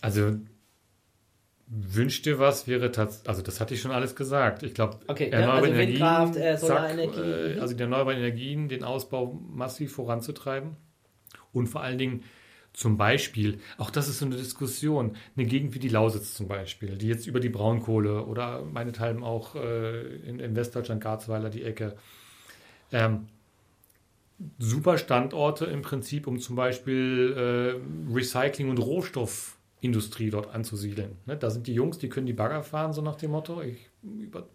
[0.01, 0.33] Also
[1.73, 4.61] Wünsch dir was wäre tatsächlich, also das hatte ich schon alles gesagt.
[4.63, 7.19] Ich glaube, okay, erneuerbare also Energien, Windkraft, äh, Solarenergie.
[7.21, 10.75] Äh, also die erneuerbaren Energien, den Ausbau massiv voranzutreiben
[11.53, 12.25] und vor allen Dingen
[12.73, 16.97] zum Beispiel, auch das ist so eine Diskussion, eine Gegend wie die Lausitz zum Beispiel,
[16.97, 21.95] die jetzt über die Braunkohle oder meinethalben auch äh, in, in, Westdeutschland, Garzweiler, die Ecke,
[22.91, 23.27] ähm,
[24.57, 31.17] super Standorte im Prinzip, um zum Beispiel äh, Recycling und Rohstoff Industrie dort anzusiedeln.
[31.25, 31.35] Ne?
[31.35, 33.61] Da sind die Jungs, die können die Bagger fahren, so nach dem Motto.
[33.61, 33.89] Ich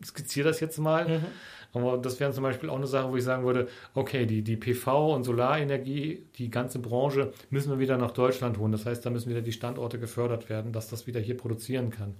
[0.04, 1.08] skizziere das jetzt mal.
[1.08, 1.24] Mhm.
[1.72, 4.56] Aber das wäre zum Beispiel auch eine Sache, wo ich sagen würde, okay, die, die
[4.56, 8.72] PV- und Solarenergie, die ganze Branche, müssen wir wieder nach Deutschland holen.
[8.72, 12.14] Das heißt, da müssen wieder die Standorte gefördert werden, dass das wieder hier produzieren kann.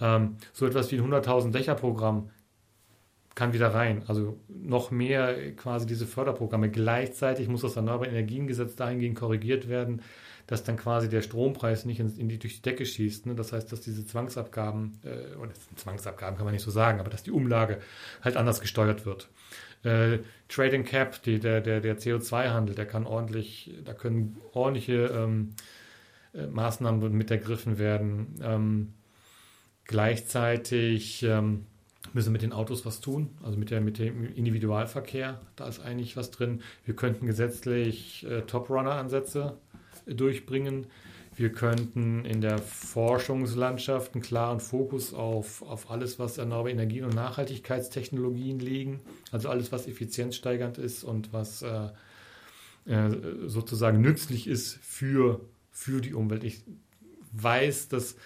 [0.00, 2.30] Ähm, so etwas wie ein 100.000 Dächer-Programm
[3.34, 4.02] kann wieder rein.
[4.06, 6.70] Also noch mehr quasi diese Förderprogramme.
[6.70, 10.02] Gleichzeitig muss das Erneuerbare Energiengesetz dahingehend korrigiert werden,
[10.46, 13.26] dass dann quasi der Strompreis nicht in, in die, durch die Decke schießt.
[13.26, 13.34] Ne?
[13.34, 17.22] Das heißt, dass diese Zwangsabgaben, äh, oder Zwangsabgaben kann man nicht so sagen, aber dass
[17.22, 17.80] die Umlage
[18.22, 19.28] halt anders gesteuert wird.
[19.82, 25.54] Äh, Trading Cap, die, der, der, der CO2-Handel, der kann ordentlich, da können ordentliche ähm,
[26.34, 28.34] äh, Maßnahmen mit ergriffen werden.
[28.42, 28.94] Ähm,
[29.84, 31.66] gleichzeitig ähm,
[32.12, 35.80] müssen wir mit den Autos was tun, also mit, der, mit dem Individualverkehr, da ist
[35.80, 36.62] eigentlich was drin.
[36.84, 39.56] Wir könnten gesetzlich äh, Top-Runner-Ansätze
[40.06, 40.86] durchbringen.
[41.34, 47.14] Wir könnten in der Forschungslandschaft einen klaren Fokus auf, auf alles, was erneuerbare Energien und
[47.14, 49.00] Nachhaltigkeitstechnologien legen.
[49.32, 51.88] Also alles, was effizienzsteigernd ist und was äh,
[52.86, 53.10] äh,
[53.46, 55.40] sozusagen nützlich ist für,
[55.70, 56.42] für die Umwelt.
[56.42, 56.62] Ich
[57.32, 58.16] weiß, dass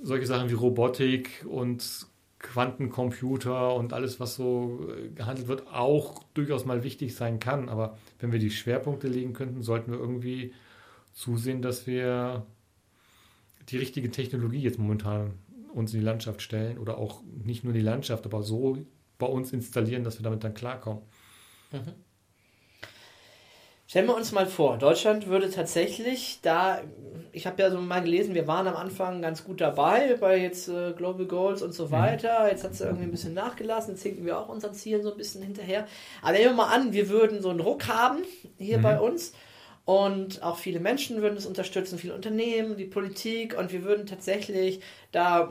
[0.00, 2.06] solche Sachen wie Robotik und
[2.38, 7.68] Quantencomputer und alles, was so äh, gehandelt wird, auch durchaus mal wichtig sein kann.
[7.68, 10.52] Aber wenn wir die Schwerpunkte legen könnten, sollten wir irgendwie
[11.12, 12.46] zusehen, dass wir
[13.68, 15.38] die richtige Technologie jetzt momentan
[15.72, 18.78] uns in die Landschaft stellen oder auch nicht nur in die Landschaft, aber so
[19.18, 21.02] bei uns installieren, dass wir damit dann klarkommen.
[21.70, 21.94] Mhm.
[23.86, 26.80] Stellen wir uns mal vor, Deutschland würde tatsächlich da,
[27.30, 30.68] ich habe ja so mal gelesen, wir waren am Anfang ganz gut dabei bei jetzt
[30.68, 31.90] äh, Global Goals und so mhm.
[31.90, 32.48] weiter.
[32.50, 35.18] Jetzt hat es irgendwie ein bisschen nachgelassen, jetzt hinken wir auch unseren Zielen so ein
[35.18, 35.86] bisschen hinterher.
[36.22, 38.20] Aber nehmen wir mal an, wir würden so einen Ruck haben
[38.56, 38.82] hier mhm.
[38.82, 39.34] bei uns
[39.84, 43.58] und auch viele Menschen würden es unterstützen, viele Unternehmen, die Politik.
[43.58, 44.80] Und wir würden tatsächlich
[45.10, 45.50] da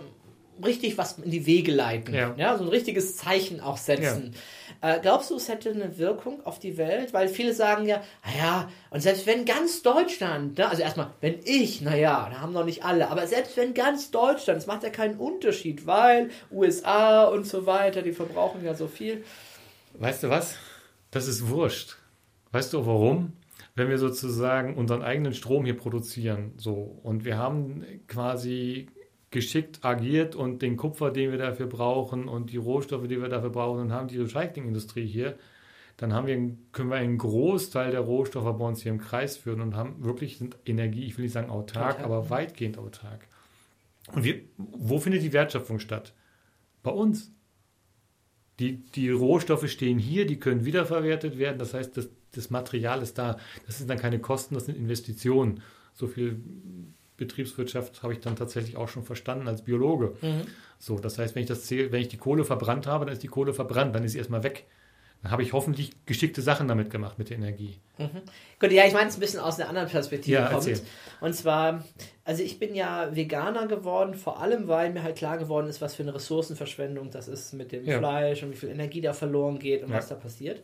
[0.63, 2.13] richtig was in die Wege leiten.
[2.13, 2.33] Ja.
[2.37, 4.33] ja so ein richtiges Zeichen auch setzen.
[4.81, 4.95] Ja.
[4.95, 7.13] Äh, glaubst du, es hätte eine Wirkung auf die Welt?
[7.13, 11.81] Weil viele sagen ja, naja, und selbst wenn ganz Deutschland, ne, also erstmal, wenn ich,
[11.81, 15.17] naja, da haben noch nicht alle, aber selbst wenn ganz Deutschland, es macht ja keinen
[15.17, 19.23] Unterschied, weil USA und so weiter, die verbrauchen ja so viel.
[19.95, 20.55] Weißt du was?
[21.11, 21.97] Das ist wurscht.
[22.51, 23.33] Weißt du warum?
[23.75, 28.87] Wenn wir sozusagen unseren eigenen Strom hier produzieren, so und wir haben quasi
[29.31, 33.49] geschickt agiert und den Kupfer, den wir dafür brauchen und die Rohstoffe, die wir dafür
[33.49, 35.37] brauchen und haben die Recyclingindustrie hier,
[35.97, 36.35] dann haben wir,
[36.71, 40.37] können wir einen Großteil der Rohstoffe bei uns hier im Kreis führen und haben wirklich
[40.37, 43.27] sind Energie, ich will nicht sagen autark, autark aber weitgehend autark.
[44.11, 46.13] Und wir, wo findet die Wertschöpfung statt?
[46.83, 47.31] Bei uns.
[48.59, 51.57] Die, die Rohstoffe stehen hier, die können wiederverwertet werden.
[51.57, 53.37] Das heißt, das, das Material ist da.
[53.65, 55.63] Das sind dann keine Kosten, das sind Investitionen.
[55.93, 56.39] So viel
[57.17, 60.15] Betriebswirtschaft habe ich dann tatsächlich auch schon verstanden als Biologe.
[60.21, 60.41] Mhm.
[60.79, 63.23] So, das heißt, wenn ich das zähle, wenn ich die Kohle verbrannt habe, dann ist
[63.23, 64.65] die Kohle verbrannt, dann ist sie erstmal weg.
[65.21, 67.77] Dann habe ich hoffentlich geschickte Sachen damit gemacht mit der Energie.
[67.99, 68.21] Mhm.
[68.59, 70.67] Gut, ja, ich meine es ein bisschen aus einer anderen Perspektive ja, kommt.
[70.67, 70.83] Erzähl.
[71.19, 71.85] Und zwar,
[72.31, 75.95] also ich bin ja Veganer geworden, vor allem weil mir halt klar geworden ist, was
[75.95, 77.97] für eine Ressourcenverschwendung das ist mit dem ja.
[77.97, 79.97] Fleisch und wie viel Energie da verloren geht und ja.
[79.97, 80.61] was da passiert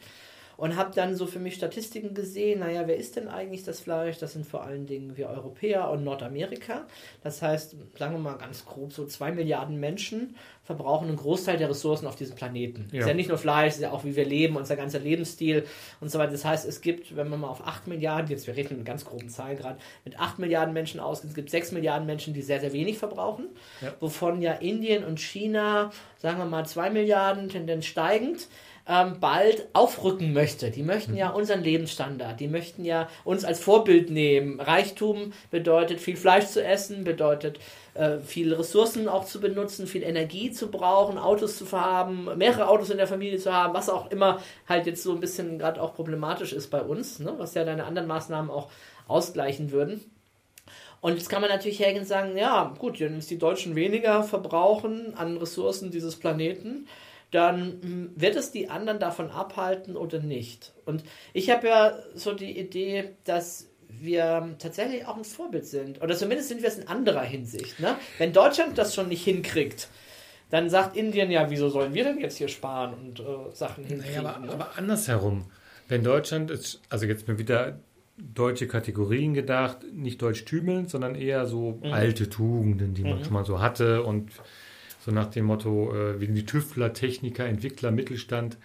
[0.58, 4.18] und habe dann so für mich Statistiken gesehen, naja, wer isst denn eigentlich das Fleisch?
[4.18, 6.88] Das sind vor allen Dingen wir Europäer und Nordamerika.
[7.24, 11.70] Das heißt, sagen wir mal ganz grob, so zwei Milliarden Menschen verbrauchen einen Großteil der
[11.70, 12.90] Ressourcen auf diesem Planeten.
[12.92, 13.02] Ja.
[13.02, 15.66] Ist ja nicht nur Fleisch, ist ja auch wie wir leben, unser ganzer Lebensstil
[16.02, 16.32] und so weiter.
[16.32, 19.06] Das heißt, es gibt, wenn man mal auf 8 Milliarden, jetzt wir rechnen mit ganz
[19.06, 22.60] groben Zahlen gerade, mit 8 Milliarden Menschen ausgeht, es gibt 6 Milliarden Menschen, die sehr,
[22.60, 23.48] sehr wenig verbrauchen,
[23.82, 23.94] ja.
[24.00, 28.48] wovon ja Indien und China, sagen wir mal 2 Milliarden, Tendenz steigend,
[28.88, 30.72] ähm, bald aufrücken möchte.
[30.72, 31.36] Die möchten ja mhm.
[31.36, 34.60] unseren Lebensstandard, die möchten ja uns als Vorbild nehmen.
[34.60, 37.60] Reichtum bedeutet viel Fleisch zu essen, bedeutet
[37.96, 42.90] äh, viel Ressourcen auch zu benutzen, viel Energie zu brauchen, Autos zu haben, mehrere Autos
[42.90, 45.94] in der Familie zu haben, was auch immer halt jetzt so ein bisschen gerade auch
[45.94, 47.34] problematisch ist bei uns, ne?
[47.38, 48.70] was ja deine anderen Maßnahmen auch
[49.08, 50.02] ausgleichen würden.
[51.00, 55.14] Und jetzt kann man natürlich hergehen und sagen, ja, gut, wenn die Deutschen weniger verbrauchen
[55.16, 56.88] an Ressourcen dieses Planeten,
[57.32, 60.74] dann hm, wird es die anderen davon abhalten oder nicht.
[60.86, 61.04] Und
[61.34, 66.02] ich habe ja so die Idee, dass wir tatsächlich auch ein Vorbild sind.
[66.02, 67.80] Oder zumindest sind wir es in anderer Hinsicht.
[67.80, 67.96] Ne?
[68.18, 69.90] Wenn Deutschland das schon nicht hinkriegt,
[70.50, 73.24] dann sagt Indien ja, wieso sollen wir denn jetzt hier sparen und äh,
[73.54, 74.24] Sachen hinkriegen?
[74.24, 74.52] Naja, aber, ne?
[74.54, 75.46] aber andersherum.
[75.88, 77.80] Wenn Deutschland, ist, also jetzt mal wieder
[78.18, 81.94] deutsche Kategorien gedacht, nicht deutsch tümeln, sondern eher so mhm.
[81.94, 83.24] alte Tugenden, die man mhm.
[83.24, 84.32] schon mal so hatte und
[85.08, 88.58] so nach dem Motto, äh, wie die Tüftler, Techniker, Entwickler, Mittelstand.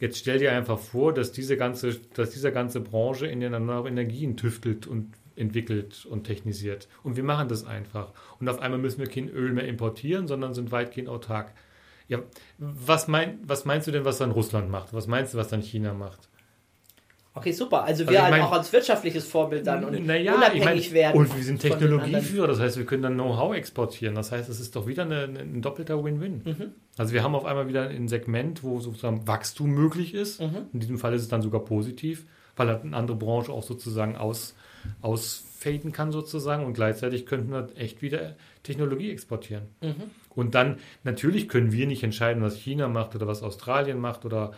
[0.00, 3.96] Jetzt stell dir einfach vor, dass diese ganze, dass diese ganze Branche in den erneuerbaren
[3.96, 6.88] Energien tüftelt und entwickelt und technisiert.
[7.04, 8.12] Und wir machen das einfach.
[8.40, 11.52] Und auf einmal müssen wir kein Öl mehr importieren, sondern sind weitgehend autark.
[12.08, 12.24] Ja,
[12.58, 14.92] was, mein, was meinst du denn, was dann Russland macht?
[14.92, 16.28] Was meinst du, was dann China macht?
[17.38, 17.84] Okay, super.
[17.84, 20.86] Also wir Also ich halt mein- auch als wirtschaftliches Vorbild dann und Naja, unabhängig ich
[20.90, 21.16] mein, werden.
[21.18, 24.14] Und wir sind Technologieführer, das heißt, wir können dann Know-how exportieren.
[24.14, 26.42] Das heißt, es ist doch wieder eine, ein doppelter Win-Win.
[26.44, 26.72] Mhm.
[26.96, 30.40] Also wir haben auf einmal wieder ein Segment, wo sozusagen Wachstum möglich ist.
[30.40, 30.66] Mhm.
[30.72, 32.26] In diesem Fall ist es dann sogar positiv,
[32.56, 34.54] weil halt eine andere Branche auch sozusagen aus,
[35.02, 39.64] ausfaden kann sozusagen und gleichzeitig könnten wir echt wieder Technologie exportieren.
[39.80, 39.94] Mhm.
[40.34, 44.52] Und dann, natürlich können wir nicht entscheiden, was China macht oder was Australien macht oder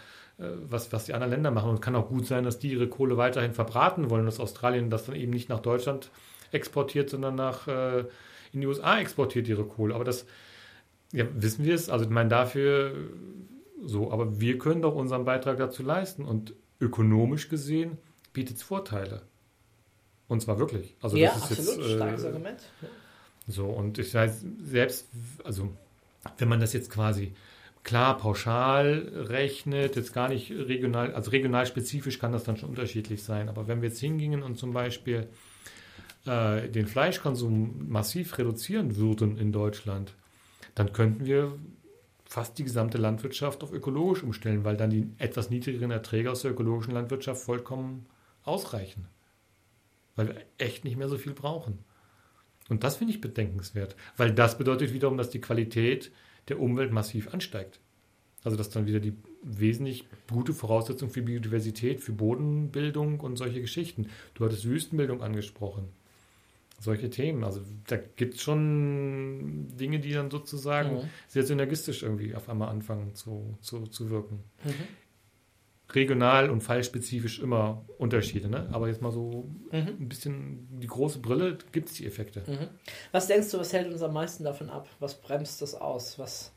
[0.69, 1.71] was, was die anderen Länder machen.
[1.71, 4.91] Und es kann auch gut sein, dass die ihre Kohle weiterhin verbraten wollen, dass Australien
[4.91, 6.11] das dann eben nicht nach Deutschland
[6.53, 8.05] exportiert, sondern nach äh,
[8.53, 9.95] in die USA exportiert ihre Kohle.
[9.95, 10.27] Aber das
[11.13, 11.89] ja, wissen wir es.
[11.89, 12.95] Also ich meine, dafür
[13.85, 16.25] so, aber wir können doch unseren Beitrag dazu leisten.
[16.25, 17.99] Und ökonomisch gesehen
[18.33, 19.23] bietet es Vorteile.
[20.29, 20.95] Und zwar wirklich.
[21.01, 21.87] Also ja, das ist absolut.
[21.87, 22.61] jetzt, Starkes äh, Argument.
[23.49, 25.09] so, und ich weiß, selbst,
[25.45, 25.71] also,
[26.39, 27.35] wenn man das jetzt quasi
[27.83, 33.23] klar pauschal rechnet, jetzt gar nicht regional, also regional spezifisch kann das dann schon unterschiedlich
[33.23, 35.29] sein, aber wenn wir jetzt hingingen und zum Beispiel
[36.27, 40.15] äh, den Fleischkonsum massiv reduzieren würden in Deutschland,
[40.75, 41.59] dann könnten wir
[42.25, 46.53] fast die gesamte Landwirtschaft auf ökologisch umstellen, weil dann die etwas niedrigeren Erträge aus der
[46.53, 48.07] ökologischen Landwirtschaft vollkommen
[48.45, 49.09] ausreichen.
[50.15, 51.79] Weil wir echt nicht mehr so viel brauchen.
[52.69, 56.13] Und das finde ich bedenkenswert, weil das bedeutet wiederum, dass die Qualität
[56.49, 57.81] der Umwelt massiv ansteigt.
[58.43, 59.13] Also dass dann wieder die
[59.43, 64.09] wesentlich gute Voraussetzung für Biodiversität, für Bodenbildung und solche Geschichten.
[64.35, 65.89] Du hattest Wüstenbildung angesprochen.
[66.79, 67.45] Solche Themen.
[67.45, 71.11] Also da gibt es schon Dinge, die dann sozusagen Mhm.
[71.29, 74.41] sehr synergistisch irgendwie auf einmal anfangen zu, zu, zu wirken.
[74.65, 74.73] Mhm.
[75.95, 78.69] Regional und fallspezifisch immer Unterschiede, ne?
[78.73, 79.97] Aber jetzt mal so Mhm.
[80.01, 82.43] ein bisschen die große Brille, gibt es die Effekte.
[82.47, 82.69] Mhm.
[83.13, 84.89] Was denkst du, was hält uns am meisten davon ab?
[85.01, 86.19] Was bremst das aus?
[86.19, 86.53] Was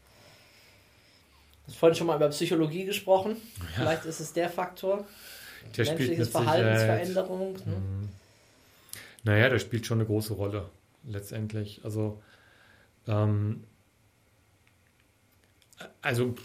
[1.66, 3.38] Du hast vorhin schon mal über Psychologie gesprochen.
[3.76, 5.08] Vielleicht ist es der Faktor.
[5.78, 7.54] Der Menschliches Verhaltensveränderung.
[7.54, 7.76] Ne?
[7.78, 8.10] Mhm.
[9.24, 10.70] Naja, das spielt schon eine große Rolle,
[11.08, 11.80] letztendlich.
[11.86, 12.22] Also,
[13.08, 13.64] ähm,
[16.02, 16.36] also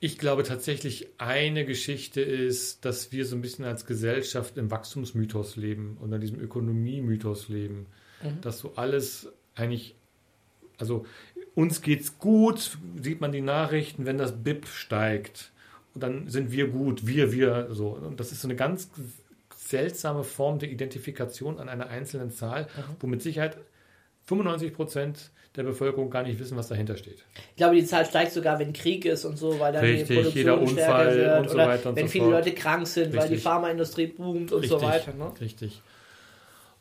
[0.00, 5.56] ich glaube tatsächlich, eine Geschichte ist, dass wir so ein bisschen als Gesellschaft im Wachstumsmythos
[5.56, 7.86] leben und in diesem Ökonomiemythos leben.
[8.22, 8.40] Mhm.
[8.40, 9.94] Dass so alles eigentlich,
[10.78, 11.04] also
[11.54, 15.52] uns geht's gut, sieht man die Nachrichten, wenn das BIP steigt.
[15.94, 17.90] Und dann sind wir gut, wir, wir, so.
[17.90, 18.88] Und das ist so eine ganz
[19.54, 22.96] seltsame Form der Identifikation an einer einzelnen Zahl, Mhm.
[23.00, 23.58] wo mit Sicherheit
[24.30, 27.24] 95 Prozent der Bevölkerung gar nicht wissen, was dahinter steht.
[27.50, 30.14] Ich glaube, die Zahl steigt sogar, wenn Krieg ist und so, weil dann Richtig, die
[30.14, 31.40] Produktion jeder stärker Unfall wird.
[31.40, 32.34] und so weiter und wenn so viele fort.
[32.34, 33.42] Leute krank sind, weil die Richtig.
[33.42, 34.88] Pharmaindustrie boomt und so Richtig.
[34.88, 35.14] weiter.
[35.14, 35.32] Ne?
[35.40, 35.82] Richtig.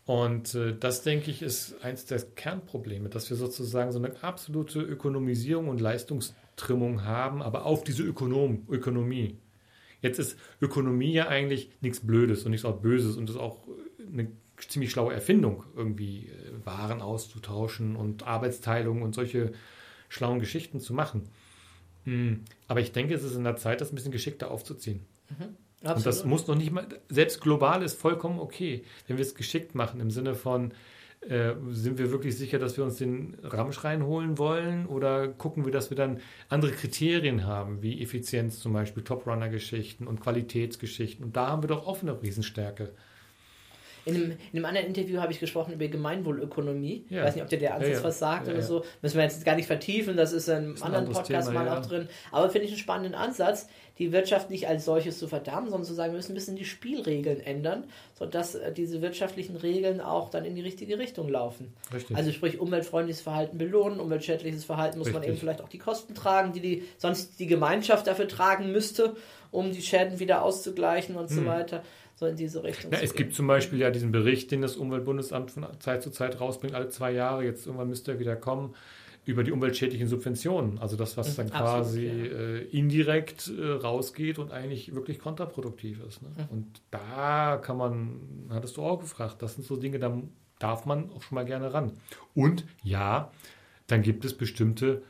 [0.05, 4.79] Und äh, das, denke ich, ist eins der Kernprobleme, dass wir sozusagen so eine absolute
[4.81, 9.37] Ökonomisierung und Leistungstrimmung haben, aber auf diese Ökonom Ökonomie.
[10.01, 13.57] Jetzt ist Ökonomie ja eigentlich nichts Blödes und nichts auch Böses und ist auch
[14.11, 14.29] eine
[14.67, 19.51] ziemlich schlaue Erfindung, irgendwie äh, Waren auszutauschen und Arbeitsteilung und solche
[20.09, 21.29] schlauen Geschichten zu machen.
[22.05, 25.05] Hm, Aber ich denke, es ist in der Zeit, das ein bisschen geschickter aufzuziehen.
[25.95, 29.75] Und das muss noch nicht mal, selbst global ist vollkommen okay, wenn wir es geschickt
[29.75, 30.73] machen, im Sinne von,
[31.21, 35.71] äh, sind wir wirklich sicher, dass wir uns den Ramsch reinholen wollen oder gucken wir,
[35.71, 41.23] dass wir dann andere Kriterien haben, wie Effizienz zum Beispiel, Top-Runner-Geschichten und Qualitätsgeschichten.
[41.25, 42.93] Und da haben wir doch auch eine Riesenstärke.
[44.05, 47.05] In einem, in einem anderen Interview habe ich gesprochen über Gemeinwohlökonomie.
[47.09, 47.23] Ich Ja.
[47.23, 48.03] weiß nicht, ob dir der Ansatz Ja, ja.
[48.03, 48.83] was sagt oder so.
[49.01, 51.49] Müssen wir jetzt gar nicht vertiefen, das ist in einem Ist ein anderen anderes Podcast
[51.49, 52.07] Thema, mal auch drin.
[52.31, 55.93] Aber finde ich einen spannenden Ansatz, die Wirtschaft nicht als solches zu verdammen, sondern zu
[55.93, 57.83] sagen, wir müssen ein bisschen die Spielregeln ändern,
[58.17, 61.73] sodass äh, diese wirtschaftlichen Regeln auch dann in die richtige Richtung laufen.
[61.93, 62.15] Richtig.
[62.15, 65.31] Also sprich, umweltfreundliches Verhalten belohnen, umweltschädliches Verhalten muss man Richtig.
[65.31, 69.17] eben vielleicht auch die Kosten tragen, die, die sonst die Gemeinschaft dafür tragen müsste,
[69.51, 71.47] um die Schäden wieder auszugleichen und so Hm.
[71.47, 71.83] weiter.
[72.19, 72.91] So in diese Richtung.
[72.91, 73.23] Zu es gehen.
[73.23, 76.89] gibt zum Beispiel ja diesen Bericht, den das Umweltbundesamt von Zeit zu Zeit rausbringt, alle
[76.89, 78.75] zwei Jahre, jetzt irgendwann müsste er wieder kommen,
[79.23, 80.79] über die umweltschädlichen Subventionen.
[80.79, 82.23] Also das, was Mhm, dann absolut, quasi ja.
[82.25, 86.21] äh, indirekt äh, rausgeht und eigentlich wirklich kontraproduktiv ist.
[86.21, 86.27] Ne?
[86.35, 86.57] Mhm.
[86.57, 90.21] Und da kann man, hattest du auch gefragt, das sind so Dinge, da
[90.59, 91.93] darf man auch schon mal gerne ran.
[92.35, 93.31] Und ja,
[93.87, 95.03] dann gibt es bestimmte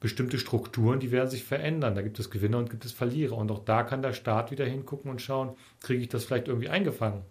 [0.00, 1.94] bestimmte Strukturen, die werden sich verändern.
[1.94, 3.36] Da gibt es Gewinner und gibt es Verlierer.
[3.36, 6.68] Und auch da kann der Staat wieder hingucken und schauen, kriege ich das vielleicht irgendwie
[6.68, 7.22] eingefangen.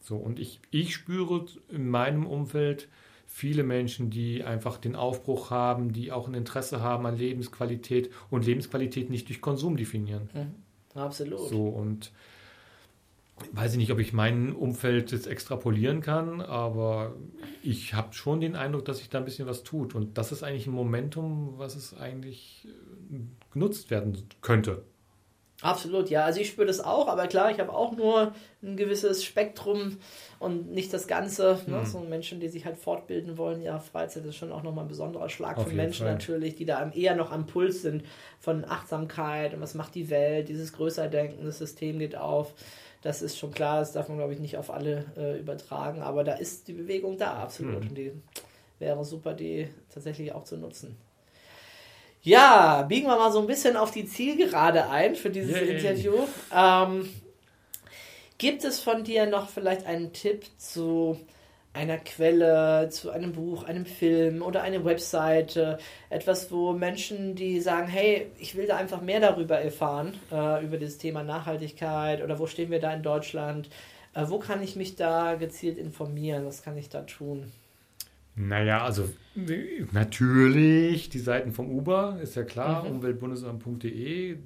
[0.00, 2.88] So, und ich, ich spüre in meinem Umfeld
[3.26, 8.44] viele Menschen, die einfach den Aufbruch haben, die auch ein Interesse haben an Lebensqualität und
[8.44, 10.28] Lebensqualität nicht durch Konsum definieren.
[10.34, 11.00] Mhm.
[11.00, 11.48] Absolut.
[11.48, 12.12] So, und
[13.52, 17.14] weiß ich nicht, ob ich mein Umfeld jetzt extrapolieren kann, aber
[17.62, 19.94] ich habe schon den Eindruck, dass sich da ein bisschen was tut.
[19.94, 22.68] Und das ist eigentlich ein Momentum, was es eigentlich
[23.12, 23.18] äh,
[23.52, 24.84] genutzt werden könnte.
[25.62, 26.24] Absolut, ja.
[26.24, 29.98] Also ich spüre das auch, aber klar, ich habe auch nur ein gewisses Spektrum
[30.38, 31.60] und nicht das Ganze.
[31.66, 31.78] Ne?
[31.78, 31.86] Mhm.
[31.86, 35.28] So Menschen, die sich halt fortbilden wollen, ja, Freizeit ist schon auch nochmal ein besonderer
[35.28, 36.12] Schlag Auf für Menschen Fall.
[36.12, 38.02] natürlich, die da eher noch am Puls sind
[38.40, 42.54] von Achtsamkeit und was macht die Welt, dieses Größerdenken, das System geht auf.
[43.04, 46.24] Das ist schon klar, das darf man, glaube ich, nicht auf alle äh, übertragen, aber
[46.24, 47.82] da ist die Bewegung da, absolut.
[47.82, 47.88] Mhm.
[47.90, 48.12] Und die
[48.78, 50.96] wäre super, die tatsächlich auch zu nutzen.
[52.22, 55.76] Ja, biegen wir mal so ein bisschen auf die Zielgerade ein für dieses Yay.
[55.76, 56.14] Interview.
[56.50, 57.10] Ähm,
[58.38, 61.20] gibt es von dir noch vielleicht einen Tipp zu
[61.74, 67.88] einer Quelle, zu einem Buch, einem Film oder einer Webseite, etwas, wo Menschen, die sagen,
[67.88, 72.46] hey, ich will da einfach mehr darüber erfahren, äh, über das Thema Nachhaltigkeit oder wo
[72.46, 73.68] stehen wir da in Deutschland,
[74.14, 77.50] äh, wo kann ich mich da gezielt informieren, was kann ich da tun?
[78.36, 79.08] Naja, also
[79.92, 82.96] natürlich die Seiten vom Uber, ist ja klar, mhm.
[82.96, 84.38] umweltbundesamt.de,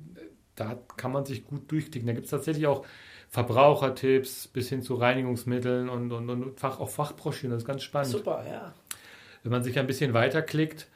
[0.57, 2.07] da kann man sich gut durchklicken.
[2.07, 2.85] Da gibt es tatsächlich auch
[3.29, 8.11] Verbrauchertipps bis hin zu Reinigungsmitteln und, und, und Fach, auch Fachbroschüren, das ist ganz spannend.
[8.11, 8.75] Super, ja.
[9.43, 10.89] Wenn man sich ein bisschen weiterklickt,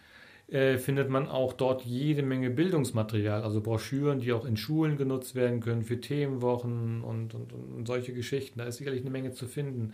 [0.49, 5.35] äh, findet man auch dort jede Menge Bildungsmaterial, also Broschüren, die auch in Schulen genutzt
[5.35, 8.59] werden können für Themenwochen und, und, und solche Geschichten.
[8.59, 9.93] Da ist sicherlich eine Menge zu finden.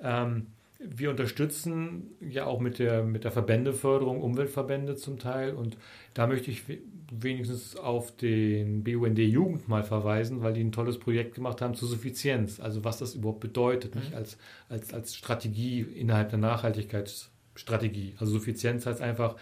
[0.00, 0.48] Ähm,
[0.78, 5.76] wir unterstützen ja auch mit der, mit der Verbändeförderung Umweltverbände zum Teil und
[6.14, 6.64] da möchte ich
[7.20, 11.88] wenigstens auf den BUND Jugend mal verweisen, weil die ein tolles Projekt gemacht haben zur
[11.88, 14.10] Suffizienz, also was das überhaupt bedeutet, nicht?
[14.10, 14.16] Mhm.
[14.16, 14.38] Als,
[14.68, 18.14] als, als Strategie innerhalb der Nachhaltigkeitsstrategie.
[18.18, 19.36] Also Suffizienz heißt einfach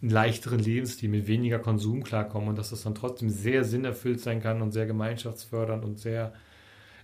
[0.00, 4.40] einen leichteren Lebensstil mit weniger Konsum klarkommen und dass das dann trotzdem sehr sinnerfüllt sein
[4.40, 6.32] kann und sehr gemeinschaftsfördernd und sehr,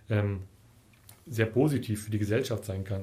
[0.08, 0.40] ähm,
[1.26, 3.02] sehr positiv für die Gesellschaft sein kann.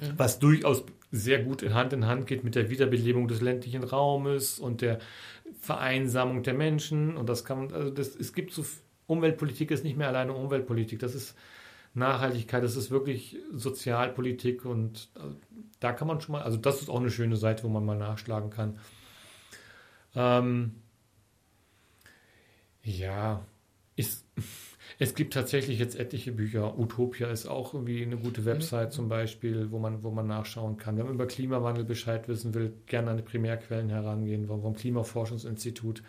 [0.00, 0.12] Mhm.
[0.16, 4.58] Was durchaus sehr gut in Hand in Hand geht mit der Wiederbelebung des ländlichen Raumes
[4.58, 5.00] und der
[5.60, 7.16] Vereinsamung der Menschen.
[7.16, 8.64] Und das kann, also das, es gibt so,
[9.06, 11.36] Umweltpolitik ist nicht mehr alleine Umweltpolitik, das ist
[11.94, 15.36] Nachhaltigkeit, das ist wirklich Sozialpolitik und also,
[15.80, 17.98] da kann man schon mal, also das ist auch eine schöne Seite, wo man mal
[17.98, 18.78] nachschlagen kann.
[20.14, 20.76] Ähm,
[22.82, 23.44] ja,
[23.96, 24.24] ist
[25.02, 26.78] es gibt tatsächlich jetzt etliche Bücher.
[26.78, 28.92] Utopia ist auch irgendwie eine gute Website mhm.
[28.92, 30.98] zum Beispiel, wo man, wo man nachschauen kann.
[30.98, 36.02] Wenn man über Klimawandel Bescheid wissen will, gerne an die Primärquellen herangehen, vom Klimaforschungsinstitut.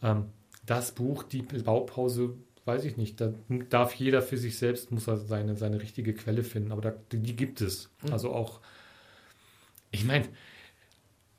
[0.00, 0.26] Ähm,
[0.64, 2.34] das Buch, die Baupause,
[2.66, 3.20] weiß ich nicht.
[3.20, 3.34] Da
[3.68, 6.70] darf jeder für sich selbst, muss er seine, seine richtige Quelle finden.
[6.70, 7.90] Aber da, die gibt es.
[8.04, 8.12] Mhm.
[8.12, 8.60] Also auch,
[9.90, 10.28] ich meine,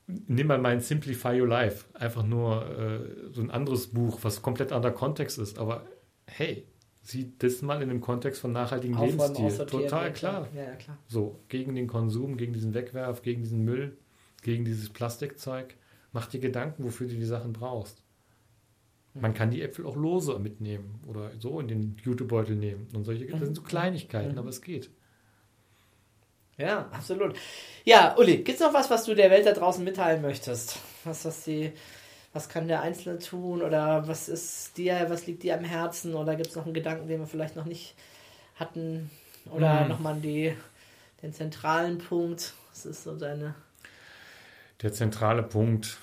[0.08, 1.86] nimm mal mein Simplify Your Life.
[1.94, 5.58] Einfach nur äh, so ein anderes Buch, was komplett anderer Kontext ist.
[5.58, 5.86] Aber
[6.26, 6.66] hey,
[7.02, 9.66] sieh das mal in dem Kontext von nachhaltigem Lebensstil.
[9.66, 10.48] Total klar.
[10.56, 10.98] Ja, ja, klar.
[11.08, 13.98] So, gegen den Konsum, gegen diesen Wegwerf, gegen diesen Müll,
[14.42, 15.76] gegen dieses Plastikzeug.
[16.12, 18.04] Mach dir Gedanken, wofür du die Sachen brauchst.
[19.14, 19.36] Man mhm.
[19.36, 22.88] kann die Äpfel auch lose mitnehmen oder so in den Jutebeutel nehmen.
[22.94, 23.68] Und solche, das sind so mhm.
[23.68, 24.40] Kleinigkeiten, mhm.
[24.40, 24.90] aber es geht.
[26.58, 27.36] Ja, absolut.
[27.84, 30.78] Ja, Uli, gibt es noch was, was du der Welt da draußen mitteilen möchtest?
[31.04, 31.74] Was, was die
[32.34, 36.36] was kann der Einzelne tun oder was ist dir, was liegt dir am Herzen oder
[36.36, 37.96] gibt es noch einen Gedanken, den wir vielleicht noch nicht
[38.56, 39.12] hatten
[39.52, 39.90] oder mhm.
[39.90, 40.56] nochmal die,
[41.22, 42.54] den zentralen Punkt?
[42.72, 43.54] Was ist so deine...
[44.82, 46.00] Der zentrale Punkt.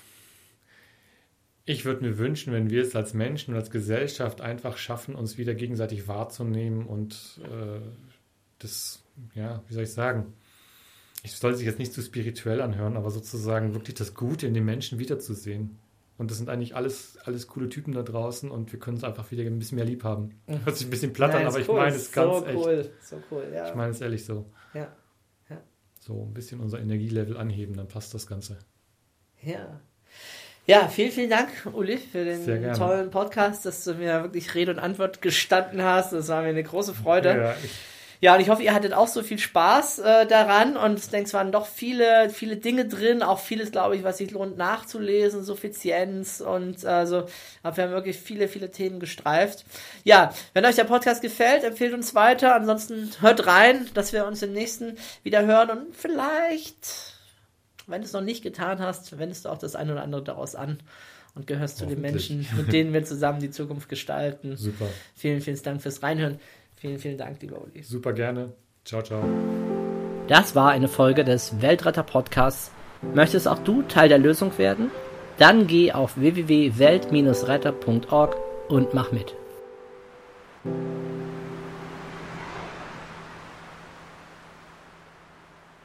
[1.65, 5.37] Ich würde mir wünschen, wenn wir es als Menschen und als Gesellschaft einfach schaffen, uns
[5.37, 7.81] wieder gegenseitig wahrzunehmen und äh,
[8.59, 9.03] das,
[9.35, 10.33] ja, wie soll ich sagen,
[11.23, 14.65] ich soll sich jetzt nicht zu spirituell anhören, aber sozusagen wirklich das Gute in den
[14.65, 15.77] Menschen wiederzusehen.
[16.21, 19.31] Und das sind eigentlich alles, alles coole Typen da draußen und wir können es einfach
[19.31, 20.39] wieder ein bisschen mehr lieb haben.
[20.45, 20.63] Mhm.
[20.65, 21.61] Hört sich ein bisschen platt an, aber cool.
[21.61, 22.57] ich meine es ganz so echt.
[22.59, 22.91] Cool.
[23.01, 23.67] So cool, ja.
[23.67, 24.45] Ich meine es ehrlich so.
[24.75, 24.95] Ja.
[25.49, 25.57] ja.
[25.99, 28.59] So ein bisschen unser Energielevel anheben, dann passt das Ganze.
[29.41, 29.81] Ja.
[30.67, 34.77] Ja, vielen, vielen Dank, Uli, für den tollen Podcast, dass du mir wirklich Rede und
[34.77, 36.13] Antwort gestanden hast.
[36.13, 37.29] Das war mir eine große Freude.
[37.29, 37.71] Ja, ich
[38.21, 41.25] ja, und ich hoffe, ihr hattet auch so viel Spaß äh, daran und ich denke,
[41.25, 45.43] es waren doch viele, viele Dinge drin, auch vieles, glaube ich, was sich lohnt nachzulesen,
[45.43, 47.25] Suffizienz und also,
[47.63, 49.65] aber wir haben wirklich viele, viele Themen gestreift.
[50.03, 54.43] Ja, wenn euch der Podcast gefällt, empfehlt uns weiter, ansonsten hört rein, dass wir uns
[54.43, 57.15] im nächsten wieder hören und vielleicht,
[57.87, 60.53] wenn du es noch nicht getan hast, wendest du auch das eine oder andere daraus
[60.53, 60.77] an
[61.33, 64.57] und gehörst zu den Menschen, mit denen wir zusammen die Zukunft gestalten.
[64.57, 64.85] Super.
[65.15, 66.39] Vielen, vielen Dank fürs Reinhören.
[66.81, 67.83] Vielen, vielen Dank, lieber Uli.
[67.83, 68.53] Super gerne.
[68.85, 69.23] Ciao, ciao.
[70.27, 72.71] Das war eine Folge des Weltretter Podcasts.
[73.13, 74.89] Möchtest auch du Teil der Lösung werden?
[75.37, 78.35] Dann geh auf www.welt-retter.org
[78.67, 79.35] und mach mit.